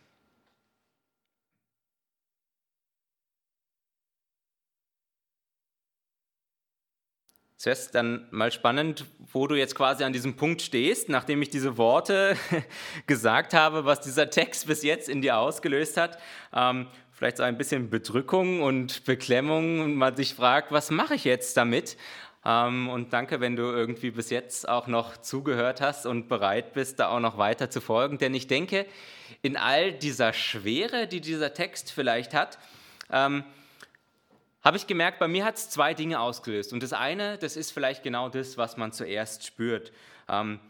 Zuerst 7.61 7.95
dann 7.95 8.27
mal 8.31 8.51
spannend, 8.51 9.05
wo 9.19 9.47
du 9.47 9.55
jetzt 9.55 9.75
quasi 9.75 10.03
an 10.03 10.15
diesem 10.15 10.35
Punkt 10.35 10.63
stehst, 10.63 11.11
nachdem 11.11 11.43
ich 11.43 11.51
diese 11.51 11.77
Worte 11.77 12.35
gesagt 13.07 13.53
habe, 13.53 13.85
was 13.85 14.01
dieser 14.01 14.31
Text 14.31 14.67
bis 14.67 14.83
jetzt 14.83 15.11
in 15.11 15.21
dir 15.21 15.37
ausgelöst 15.37 15.99
hat. 15.99 16.19
Ähm, 16.55 16.87
vielleicht 17.13 17.37
so 17.37 17.43
ein 17.43 17.59
bisschen 17.59 17.91
Bedrückung 17.91 18.63
und 18.63 19.05
Beklemmung 19.05 19.81
und 19.81 19.95
man 19.95 20.17
sich 20.17 20.33
fragt, 20.33 20.73
was 20.73 20.91
mache 20.91 21.15
ich 21.17 21.25
jetzt 21.25 21.55
damit? 21.59 21.99
Ähm, 22.45 22.89
und 22.89 23.13
danke, 23.13 23.41
wenn 23.41 23.57
du 23.57 23.63
irgendwie 23.63 24.11
bis 24.11 24.31
jetzt 24.31 24.69
auch 24.69 24.87
noch 24.87 25.19
zugehört 25.19 25.81
hast 25.81 26.07
und 26.07 26.29
bereit 26.29 26.73
bist, 26.73 26.99
da 26.99 27.09
auch 27.09 27.21
noch 27.21 27.37
weiter 27.37 27.71
zu 27.71 27.81
folgen. 27.81 28.19
Denn 28.19 28.35
ich 28.35 28.47
denke, 28.47 28.87
in 29.43 29.57
all 29.57 29.93
dieser 29.93 30.33
Schwere, 30.33 31.07
die 31.07 31.21
dieser 31.21 31.53
Text 31.53 31.93
vielleicht 31.93 32.35
hat, 32.35 32.59
ähm, 33.11 33.45
habe 34.63 34.77
ich 34.77 34.87
gemerkt, 34.87 35.19
bei 35.19 35.29
mir 35.29 35.45
hat 35.45 35.57
es 35.57 35.71
zwei 35.71 35.95
Dinge 35.95 36.21
ausgelöst. 36.21 36.73
Und 36.73 36.83
das 36.83 36.93
eine, 36.93 37.39
das 37.39 37.57
ist 37.57 37.73
vielleicht 37.73 38.03
genau 38.03 38.29
das, 38.29 38.59
was 38.59 38.77
man 38.77 38.93
zuerst 38.93 39.47
spürt. 39.47 39.93
Ähm, 40.29 40.61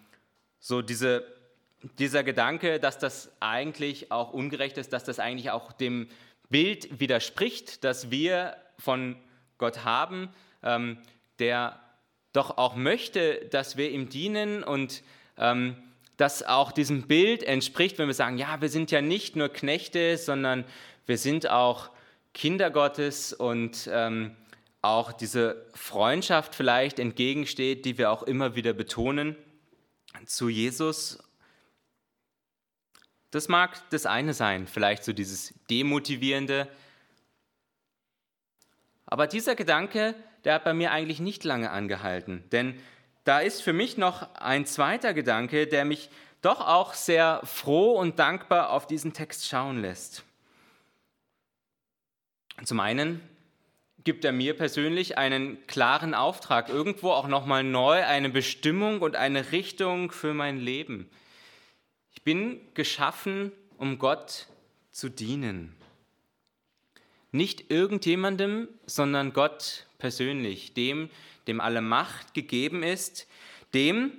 so 0.59 0.83
diese, 0.83 1.25
dieser 1.99 2.23
Gedanke, 2.23 2.79
dass 2.79 2.99
das 2.99 3.33
eigentlich 3.41 4.13
auch 4.13 4.33
ungerecht 4.33 4.79
ist, 4.79 4.93
dass 4.93 5.05
das 5.05 5.19
eigentlich 5.19 5.51
auch 5.51 5.73
dem 5.73 6.09
Bild 6.51 7.01
widerspricht, 7.01 7.85
das 7.85 8.11
wir 8.11 8.57
von 8.79 9.17
Gott 9.59 9.85
haben, 9.85 10.31
ähm, 10.63 10.99
der 11.41 11.81
doch 12.33 12.59
auch 12.59 12.77
möchte, 12.77 13.47
dass 13.51 13.77
wir 13.77 13.91
ihm 13.91 14.09
dienen 14.09 14.63
und 14.63 15.03
ähm, 15.37 15.77
das 16.17 16.43
auch 16.43 16.71
diesem 16.71 17.09
Bild 17.09 17.43
entspricht, 17.43 17.99
wenn 17.99 18.07
wir 18.07 18.15
sagen, 18.15 18.39
ja, 18.39 18.61
wir 18.61 18.69
sind 18.69 18.91
ja 18.91 19.01
nicht 19.01 19.35
nur 19.35 19.49
Knechte, 19.49 20.17
sondern 20.17 20.65
wir 21.07 21.19
sind 21.19 21.49
auch 21.49 21.91
Kinder 22.35 22.71
Gottes 22.71 23.33
und 23.33 23.89
ähm, 23.93 24.37
auch 24.83 25.13
diese 25.13 25.67
Freundschaft 25.75 26.55
vielleicht 26.55 26.99
entgegensteht, 26.99 27.85
die 27.85 27.99
wir 27.99 28.11
auch 28.11 28.23
immer 28.23 28.55
wieder 28.55 28.73
betonen 28.73 29.37
zu 30.27 30.49
Jesus 30.49 31.19
das 33.31 33.49
mag 33.49 33.89
das 33.91 34.07
eine 34.07 34.35
sein, 34.35 34.67
vielleicht 34.67 35.05
so 35.05 35.13
dieses 35.13 35.55
Demotivierende. 35.71 36.69
Aber 39.07 39.27
dieser 39.27 39.55
Gedanke, 39.55 40.15
der 40.45 40.55
hat 40.55 40.65
bei 40.65 40.75
mir 40.75 40.93
eigentlich 40.93 41.21
nicht 41.21 41.45
lange 41.45 41.71
angehalten. 41.71 42.45
Denn 42.53 42.81
da 43.25 43.41
ist 43.41 43.63
für 43.63 43.73
mich 43.73 43.97
noch 43.97 44.35
ein 44.35 44.67
zweiter 44.67 45.15
Gedanke, 45.15 45.67
der 45.67 45.85
mich 45.85 46.11
doch 46.43 46.61
auch 46.61 46.95
sehr 46.95 47.41
froh 47.45 47.93
und 47.93 48.19
dankbar 48.19 48.71
auf 48.71 48.87
diesen 48.87 49.13
Text 49.13 49.47
schauen 49.47 49.81
lässt. 49.81 50.25
Zum 52.65 52.81
einen 52.81 53.21
gibt 54.05 54.25
er 54.25 54.33
mir 54.33 54.57
persönlich 54.57 55.19
einen 55.19 55.67
klaren 55.67 56.15
Auftrag, 56.15 56.69
irgendwo 56.69 57.11
auch 57.11 57.29
nochmal 57.29 57.63
neu 57.63 58.05
eine 58.05 58.31
Bestimmung 58.31 59.01
und 59.01 59.17
eine 59.17 59.53
Richtung 59.53 60.11
für 60.11 60.33
mein 60.33 60.59
Leben. 60.59 61.11
Ich 62.13 62.23
bin 62.23 62.61
geschaffen, 62.75 63.53
um 63.77 63.99
Gott 63.99 64.47
zu 64.91 65.09
dienen. 65.09 65.77
Nicht 67.33 67.71
irgendjemandem, 67.71 68.69
sondern 68.87 69.33
Gott 69.33 69.87
persönlich, 69.99 70.75
dem, 70.75 71.11
dem 71.47 71.61
alle 71.61 71.81
Macht 71.81 72.35
gegeben 72.35 72.83
ist, 72.83 73.27
dem, 73.75 74.13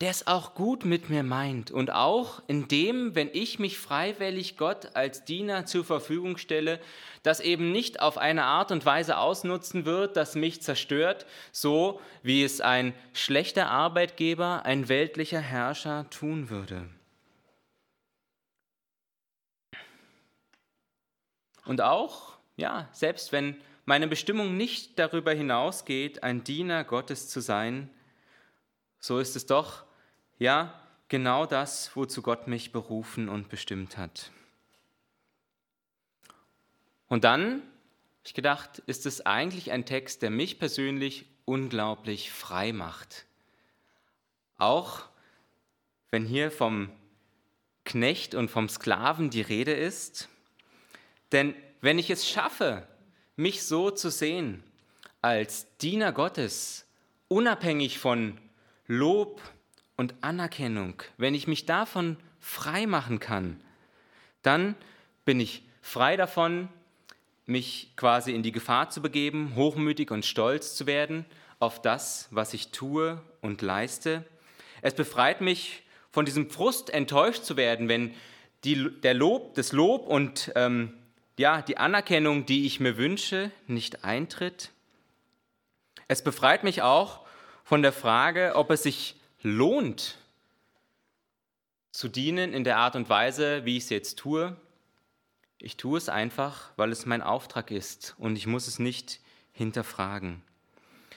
der 0.00 0.10
es 0.10 0.28
auch 0.28 0.54
gut 0.54 0.84
mit 0.84 1.10
mir 1.10 1.24
meint 1.24 1.72
und 1.72 1.90
auch 1.90 2.40
in 2.46 2.68
dem, 2.68 3.16
wenn 3.16 3.30
ich 3.32 3.58
mich 3.58 3.78
freiwillig 3.78 4.56
Gott 4.56 4.94
als 4.94 5.24
Diener 5.24 5.66
zur 5.66 5.84
Verfügung 5.84 6.36
stelle, 6.36 6.80
das 7.24 7.40
eben 7.40 7.72
nicht 7.72 8.00
auf 8.00 8.16
eine 8.16 8.44
Art 8.44 8.70
und 8.70 8.86
Weise 8.86 9.18
ausnutzen 9.18 9.86
wird, 9.86 10.16
das 10.16 10.36
mich 10.36 10.62
zerstört, 10.62 11.26
so 11.50 12.00
wie 12.22 12.44
es 12.44 12.60
ein 12.60 12.94
schlechter 13.12 13.70
Arbeitgeber, 13.70 14.64
ein 14.64 14.88
weltlicher 14.88 15.40
Herrscher 15.40 16.08
tun 16.10 16.48
würde. 16.48 16.88
Und 21.68 21.80
auch, 21.82 22.38
ja, 22.56 22.88
selbst 22.92 23.30
wenn 23.30 23.56
meine 23.84 24.08
Bestimmung 24.08 24.56
nicht 24.56 24.98
darüber 24.98 25.32
hinausgeht, 25.32 26.22
ein 26.22 26.42
Diener 26.42 26.82
Gottes 26.82 27.28
zu 27.28 27.40
sein, 27.40 27.90
so 28.98 29.18
ist 29.20 29.36
es 29.36 29.46
doch 29.46 29.84
ja, 30.38 30.72
genau 31.08 31.46
das, 31.46 31.94
wozu 31.94 32.22
Gott 32.22 32.48
mich 32.48 32.72
berufen 32.72 33.28
und 33.28 33.48
bestimmt 33.48 33.96
hat. 33.96 34.30
Und 37.08 37.24
dann, 37.24 37.62
ich 38.24 38.34
gedacht, 38.34 38.80
ist 38.86 39.06
es 39.06 39.24
eigentlich 39.24 39.70
ein 39.70 39.84
Text, 39.84 40.22
der 40.22 40.30
mich 40.30 40.58
persönlich 40.58 41.26
unglaublich 41.44 42.30
frei 42.30 42.72
macht. 42.72 43.26
Auch 44.58 45.02
wenn 46.10 46.24
hier 46.24 46.50
vom 46.50 46.90
Knecht 47.84 48.34
und 48.34 48.50
vom 48.50 48.68
Sklaven 48.68 49.30
die 49.30 49.42
Rede 49.42 49.72
ist. 49.72 50.28
Denn 51.32 51.54
wenn 51.80 51.98
ich 51.98 52.10
es 52.10 52.28
schaffe, 52.28 52.86
mich 53.36 53.62
so 53.62 53.90
zu 53.90 54.10
sehen 54.10 54.62
als 55.22 55.66
Diener 55.78 56.12
Gottes, 56.12 56.86
unabhängig 57.28 57.98
von 57.98 58.38
Lob, 58.86 59.40
und 59.98 60.14
Anerkennung, 60.20 61.02
wenn 61.18 61.34
ich 61.34 61.46
mich 61.46 61.66
davon 61.66 62.16
frei 62.40 62.86
machen 62.86 63.18
kann, 63.18 63.60
dann 64.42 64.76
bin 65.26 65.40
ich 65.40 65.64
frei 65.82 66.16
davon, 66.16 66.68
mich 67.46 67.92
quasi 67.96 68.32
in 68.32 68.44
die 68.44 68.52
Gefahr 68.52 68.90
zu 68.90 69.02
begeben, 69.02 69.54
hochmütig 69.56 70.10
und 70.10 70.24
stolz 70.24 70.76
zu 70.76 70.86
werden 70.86 71.26
auf 71.58 71.82
das, 71.82 72.28
was 72.30 72.54
ich 72.54 72.68
tue 72.68 73.20
und 73.40 73.60
leiste. 73.60 74.24
Es 74.80 74.94
befreit 74.94 75.40
mich 75.40 75.82
von 76.12 76.24
diesem 76.24 76.48
Frust, 76.48 76.90
enttäuscht 76.90 77.42
zu 77.42 77.56
werden, 77.56 77.88
wenn 77.88 78.14
die, 78.62 78.90
der 79.00 79.14
Lob, 79.14 79.54
das 79.54 79.72
Lob 79.72 80.06
und 80.06 80.52
ähm, 80.54 80.92
ja, 81.38 81.62
die 81.62 81.78
Anerkennung, 81.78 82.46
die 82.46 82.66
ich 82.66 82.80
mir 82.80 82.96
wünsche, 82.96 83.50
nicht 83.66 84.04
eintritt. 84.04 84.70
Es 86.08 86.22
befreit 86.22 86.64
mich 86.64 86.82
auch 86.82 87.26
von 87.64 87.82
der 87.82 87.92
Frage, 87.92 88.52
ob 88.54 88.70
es 88.70 88.82
sich 88.82 89.16
lohnt, 89.42 90.16
zu 91.92 92.08
dienen 92.08 92.52
in 92.52 92.64
der 92.64 92.78
Art 92.78 92.96
und 92.96 93.08
Weise, 93.08 93.64
wie 93.64 93.76
ich 93.76 93.84
es 93.84 93.90
jetzt 93.90 94.18
tue. 94.18 94.56
Ich 95.58 95.76
tue 95.76 95.98
es 95.98 96.08
einfach, 96.08 96.70
weil 96.76 96.92
es 96.92 97.06
mein 97.06 97.22
Auftrag 97.22 97.70
ist 97.70 98.14
und 98.18 98.36
ich 98.36 98.46
muss 98.46 98.68
es 98.68 98.78
nicht 98.78 99.20
hinterfragen. 99.52 100.42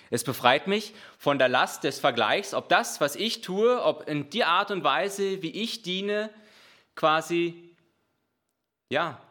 Es 0.09 0.23
befreit 0.23 0.67
mich 0.67 0.93
von 1.17 1.39
der 1.39 1.47
Last 1.47 1.83
des 1.83 1.99
Vergleichs, 1.99 2.53
ob 2.53 2.67
das, 2.67 2.99
was 2.99 3.15
ich 3.15 3.41
tue, 3.41 3.81
ob 3.81 4.07
in 4.09 4.29
die 4.29 4.43
Art 4.43 4.71
und 4.71 4.83
Weise, 4.83 5.41
wie 5.41 5.51
ich 5.51 5.83
diene, 5.83 6.29
quasi 6.95 7.69
ja, 8.89 9.21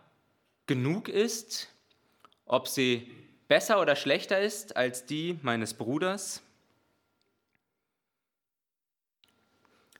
genug 0.70 1.08
ist, 1.08 1.66
ob 2.46 2.68
sie 2.68 3.10
besser 3.48 3.80
oder 3.80 3.96
schlechter 3.96 4.38
ist 4.40 4.76
als 4.76 5.04
die 5.04 5.36
meines 5.42 5.74
Bruders. 5.74 6.42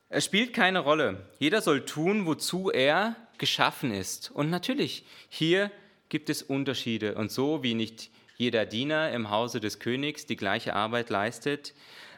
Es 0.08 0.24
spielt 0.24 0.54
keine 0.54 0.78
Rolle. 0.78 1.26
Jeder 1.40 1.60
soll 1.60 1.84
tun, 1.84 2.24
wozu 2.24 2.70
er 2.70 3.16
geschaffen 3.36 3.92
ist. 3.92 4.30
Und 4.30 4.48
natürlich, 4.48 5.04
hier 5.28 5.72
gibt 6.08 6.30
es 6.30 6.40
Unterschiede. 6.40 7.16
Und 7.16 7.32
so 7.32 7.64
wie 7.64 7.74
nicht 7.74 8.10
jeder 8.36 8.64
Diener 8.64 9.10
im 9.10 9.28
Hause 9.30 9.58
des 9.58 9.80
Königs 9.80 10.26
die 10.26 10.36
gleiche 10.36 10.76
Arbeit 10.76 11.10
leistet, 11.10 11.74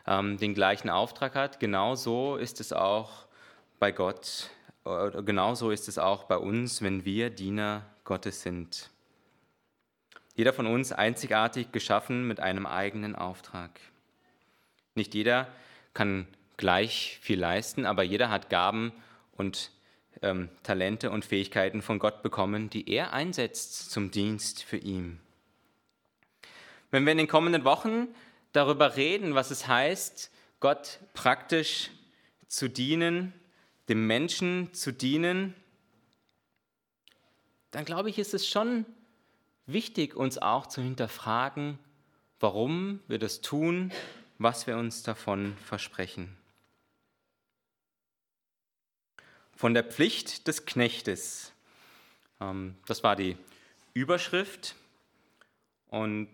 ähm, 0.06 0.36
den 0.36 0.52
gleichen 0.52 0.90
Auftrag 0.90 1.34
hat, 1.36 1.58
genauso 1.58 2.36
ist 2.36 2.60
es 2.60 2.74
auch 2.74 3.24
bei 3.78 3.92
Gott, 3.92 4.50
oder 4.84 5.22
genauso 5.22 5.70
ist 5.70 5.88
es 5.88 5.96
auch 5.96 6.24
bei 6.24 6.36
uns, 6.36 6.82
wenn 6.82 7.06
wir 7.06 7.30
Diener 7.30 7.86
Gottes 8.04 8.42
sind. 8.42 8.90
Jeder 10.34 10.52
von 10.52 10.66
uns 10.66 10.92
einzigartig 10.92 11.72
geschaffen 11.72 12.26
mit 12.26 12.40
einem 12.40 12.66
eigenen 12.66 13.14
Auftrag. 13.14 13.80
Nicht 14.94 15.14
jeder 15.14 15.48
kann 15.94 16.26
gleich 16.56 17.18
viel 17.20 17.38
leisten, 17.38 17.86
aber 17.86 18.02
jeder 18.02 18.30
hat 18.30 18.50
Gaben 18.50 18.92
und 19.32 19.70
ähm, 20.22 20.48
Talente 20.62 21.10
und 21.10 21.24
Fähigkeiten 21.24 21.82
von 21.82 21.98
Gott 21.98 22.22
bekommen, 22.22 22.70
die 22.70 22.88
er 22.88 23.12
einsetzt 23.12 23.90
zum 23.90 24.10
Dienst 24.10 24.62
für 24.62 24.76
ihn. 24.76 25.20
Wenn 26.90 27.04
wir 27.04 27.12
in 27.12 27.18
den 27.18 27.28
kommenden 27.28 27.64
Wochen 27.64 28.08
darüber 28.52 28.96
reden, 28.96 29.34
was 29.34 29.50
es 29.50 29.66
heißt, 29.66 30.30
Gott 30.60 31.00
praktisch 31.14 31.90
zu 32.48 32.68
dienen, 32.68 33.32
dem 33.88 34.06
Menschen 34.06 34.72
zu 34.74 34.92
dienen, 34.92 35.54
dann 37.72 37.84
glaube 37.84 38.08
ich, 38.08 38.18
ist 38.18 38.32
es 38.32 38.48
schon 38.48 38.86
wichtig, 39.66 40.14
uns 40.14 40.38
auch 40.38 40.66
zu 40.66 40.80
hinterfragen, 40.80 41.78
warum 42.38 43.00
wir 43.08 43.18
das 43.18 43.40
tun, 43.40 43.92
was 44.38 44.66
wir 44.66 44.76
uns 44.76 45.02
davon 45.02 45.56
versprechen. 45.56 46.36
von 49.62 49.74
der 49.74 49.84
Pflicht 49.84 50.48
des 50.48 50.66
Knechtes. 50.66 51.52
Ähm, 52.40 52.74
das 52.86 53.04
war 53.04 53.14
die 53.14 53.36
Überschrift. 53.94 54.74
Und 55.86 56.32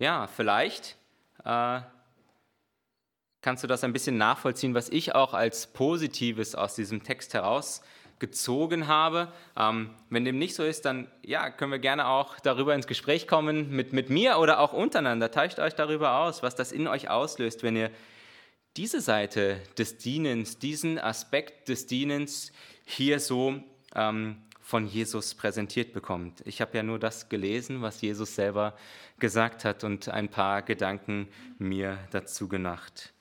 ja, 0.00 0.26
vielleicht 0.26 0.96
äh, 1.44 1.82
kannst 3.42 3.62
du 3.62 3.68
das 3.68 3.84
ein 3.84 3.92
bisschen 3.92 4.16
nachvollziehen, 4.16 4.74
was 4.74 4.88
ich 4.88 5.14
auch 5.14 5.34
als 5.34 5.68
Positives 5.68 6.56
aus 6.56 6.74
diesem 6.74 7.04
Text 7.04 7.32
herausgezogen 8.16 8.86
habe. 8.86 9.32
Ähm, 9.56 9.90
wenn 10.10 10.24
dem 10.24 10.38
nicht 10.38 10.54
so 10.54 10.64
ist, 10.64 10.84
dann 10.84 11.08
ja, 11.22 11.50
können 11.50 11.72
wir 11.72 11.78
gerne 11.78 12.08
auch 12.08 12.38
darüber 12.40 12.74
ins 12.74 12.86
Gespräch 12.86 13.26
kommen 13.26 13.70
mit, 13.70 13.92
mit 13.92 14.10
mir 14.10 14.38
oder 14.38 14.60
auch 14.60 14.72
untereinander. 14.72 15.30
Tauscht 15.30 15.58
euch 15.58 15.74
darüber 15.74 16.18
aus, 16.18 16.42
was 16.42 16.54
das 16.54 16.72
in 16.72 16.88
euch 16.88 17.10
auslöst, 17.10 17.62
wenn 17.62 17.76
ihr 17.76 17.90
diese 18.76 19.00
Seite 19.00 19.60
des 19.78 19.98
Dienens, 19.98 20.58
diesen 20.58 20.98
Aspekt 20.98 21.68
des 21.68 21.86
Dienens 21.86 22.52
hier 22.84 23.20
so 23.20 23.60
ähm, 23.94 24.42
von 24.60 24.86
Jesus 24.86 25.34
präsentiert 25.34 25.92
bekommt. 25.92 26.42
Ich 26.44 26.60
habe 26.60 26.76
ja 26.76 26.82
nur 26.82 26.98
das 26.98 27.28
gelesen, 27.28 27.82
was 27.82 28.00
Jesus 28.00 28.34
selber 28.34 28.74
gesagt 29.18 29.64
hat 29.64 29.84
und 29.84 30.08
ein 30.08 30.28
paar 30.28 30.62
Gedanken 30.62 31.28
mir 31.58 31.98
dazu 32.10 32.48
gedacht. 32.48 33.14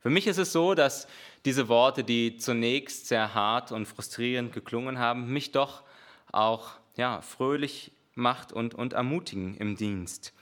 Für 0.00 0.10
mich 0.10 0.26
ist 0.26 0.38
es 0.38 0.52
so, 0.52 0.74
dass 0.74 1.08
diese 1.44 1.68
Worte, 1.68 2.04
die 2.04 2.36
zunächst 2.36 3.06
sehr 3.06 3.34
hart 3.34 3.72
und 3.72 3.86
frustrierend 3.86 4.52
geklungen 4.52 4.98
haben, 4.98 5.32
mich 5.32 5.52
doch 5.52 5.82
auch 6.30 6.72
ja, 6.96 7.20
fröhlich 7.20 7.92
macht 8.14 8.52
und, 8.52 8.74
und 8.74 8.92
ermutigen 8.92 9.56
im 9.56 9.76
Dienst. 9.76 10.32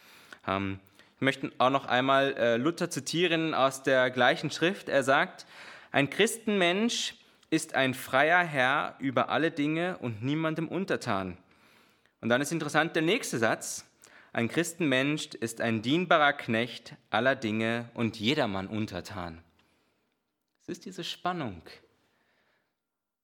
Ähm, 0.46 0.80
ich 1.16 1.22
möchte 1.22 1.50
auch 1.58 1.70
noch 1.70 1.86
einmal 1.86 2.34
äh, 2.36 2.56
Luther 2.56 2.90
zitieren 2.90 3.54
aus 3.54 3.82
der 3.82 4.10
gleichen 4.10 4.50
Schrift. 4.50 4.88
Er 4.88 5.02
sagt, 5.02 5.46
ein 5.90 6.10
Christenmensch 6.10 7.14
ist 7.48 7.74
ein 7.74 7.94
freier 7.94 8.44
Herr 8.44 8.96
über 8.98 9.30
alle 9.30 9.50
Dinge 9.50 9.96
und 9.98 10.22
niemandem 10.22 10.68
untertan. 10.68 11.38
Und 12.20 12.28
dann 12.28 12.42
ist 12.42 12.52
interessant 12.52 12.96
der 12.96 13.02
nächste 13.02 13.38
Satz. 13.38 13.86
Ein 14.32 14.48
Christenmensch 14.48 15.28
ist 15.28 15.62
ein 15.62 15.80
dienbarer 15.80 16.34
Knecht 16.34 16.94
aller 17.08 17.36
Dinge 17.36 17.88
und 17.94 18.18
jedermann 18.18 18.66
untertan. 18.66 19.42
Es 20.68 20.78
ist 20.78 20.84
diese 20.84 21.04
Spannung. 21.04 21.62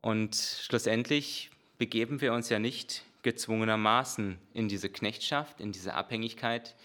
Und 0.01 0.37
schlussendlich 0.37 1.51
begeben 1.77 2.21
wir 2.21 2.35
uns 2.35 2.49
ja 2.51 2.61
nicht 2.61 3.03
gezwungenermaßen 3.23 4.39
in 4.55 4.69
diese 4.69 4.89
Knechtschaft, 4.89 5.61
in 5.61 5.73
diese 5.73 5.95
Abhängigkeit, 5.95 6.77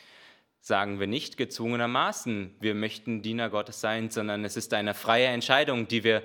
sagen 0.59 0.99
wir 0.99 1.05
nicht 1.05 1.37
gezwungenermaßen, 1.37 2.55
wir 2.59 2.73
möchten 2.73 3.21
Diener 3.21 3.51
Gottes 3.51 3.81
sein, 3.81 4.09
sondern 4.09 4.43
es 4.45 4.57
ist 4.57 4.73
eine 4.73 4.95
freie 4.95 5.27
Entscheidung, 5.27 5.87
die 5.87 6.03
wir 6.03 6.23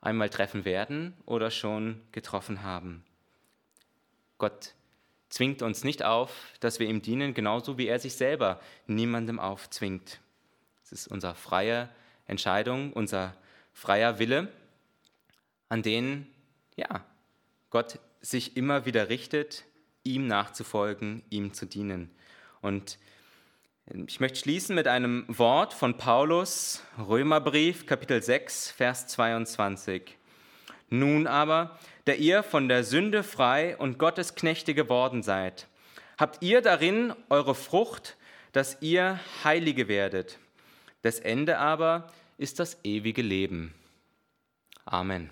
einmal 0.00 0.30
treffen 0.30 0.64
werden 0.64 1.14
oder 1.26 1.50
schon 1.50 2.00
getroffen 2.12 2.62
haben. 2.62 3.02
Gott 4.38 4.74
zwingt 5.30 5.62
uns 5.62 5.82
nicht 5.82 6.04
auf, 6.04 6.52
dass 6.60 6.78
wir 6.78 6.88
ihm 6.88 7.02
dienen, 7.02 7.34
genauso 7.34 7.76
wie 7.76 7.88
er 7.88 7.98
sich 7.98 8.14
selber 8.14 8.60
niemandem 8.86 9.40
aufzwingt. 9.40 10.20
Es 10.84 10.92
ist 10.92 11.08
unsere 11.08 11.34
freie 11.34 11.88
Entscheidung, 12.28 12.92
unser 12.92 13.34
freier 13.78 14.18
Wille, 14.18 14.48
an 15.68 15.82
den 15.82 16.26
ja, 16.74 17.04
Gott 17.70 18.00
sich 18.20 18.56
immer 18.56 18.86
wieder 18.86 19.08
richtet, 19.08 19.66
ihm 20.02 20.26
nachzufolgen, 20.26 21.22
ihm 21.30 21.52
zu 21.54 21.64
dienen. 21.64 22.10
Und 22.60 22.98
Ich 24.06 24.18
möchte 24.18 24.40
schließen 24.40 24.74
mit 24.74 24.88
einem 24.88 25.24
Wort 25.28 25.72
von 25.72 25.96
Paulus, 25.96 26.82
Römerbrief, 26.98 27.86
Kapitel 27.86 28.20
6, 28.20 28.72
Vers 28.72 29.06
22. 29.06 30.18
Nun 30.90 31.28
aber, 31.28 31.78
der 32.08 32.18
ihr 32.18 32.42
von 32.42 32.68
der 32.68 32.82
Sünde 32.82 33.22
frei 33.22 33.76
und 33.76 33.98
Gottes 33.98 34.34
Knechte 34.34 34.74
geworden 34.74 35.22
seid, 35.22 35.68
habt 36.18 36.42
ihr 36.42 36.62
darin 36.62 37.14
eure 37.28 37.54
Frucht, 37.54 38.16
dass 38.50 38.82
ihr 38.82 39.20
Heilige 39.44 39.86
werdet. 39.86 40.38
Das 41.02 41.20
Ende 41.20 41.58
aber 41.58 42.08
ist 42.38 42.60
das 42.60 42.78
ewige 42.84 43.20
Leben. 43.20 43.74
Amen. 44.84 45.28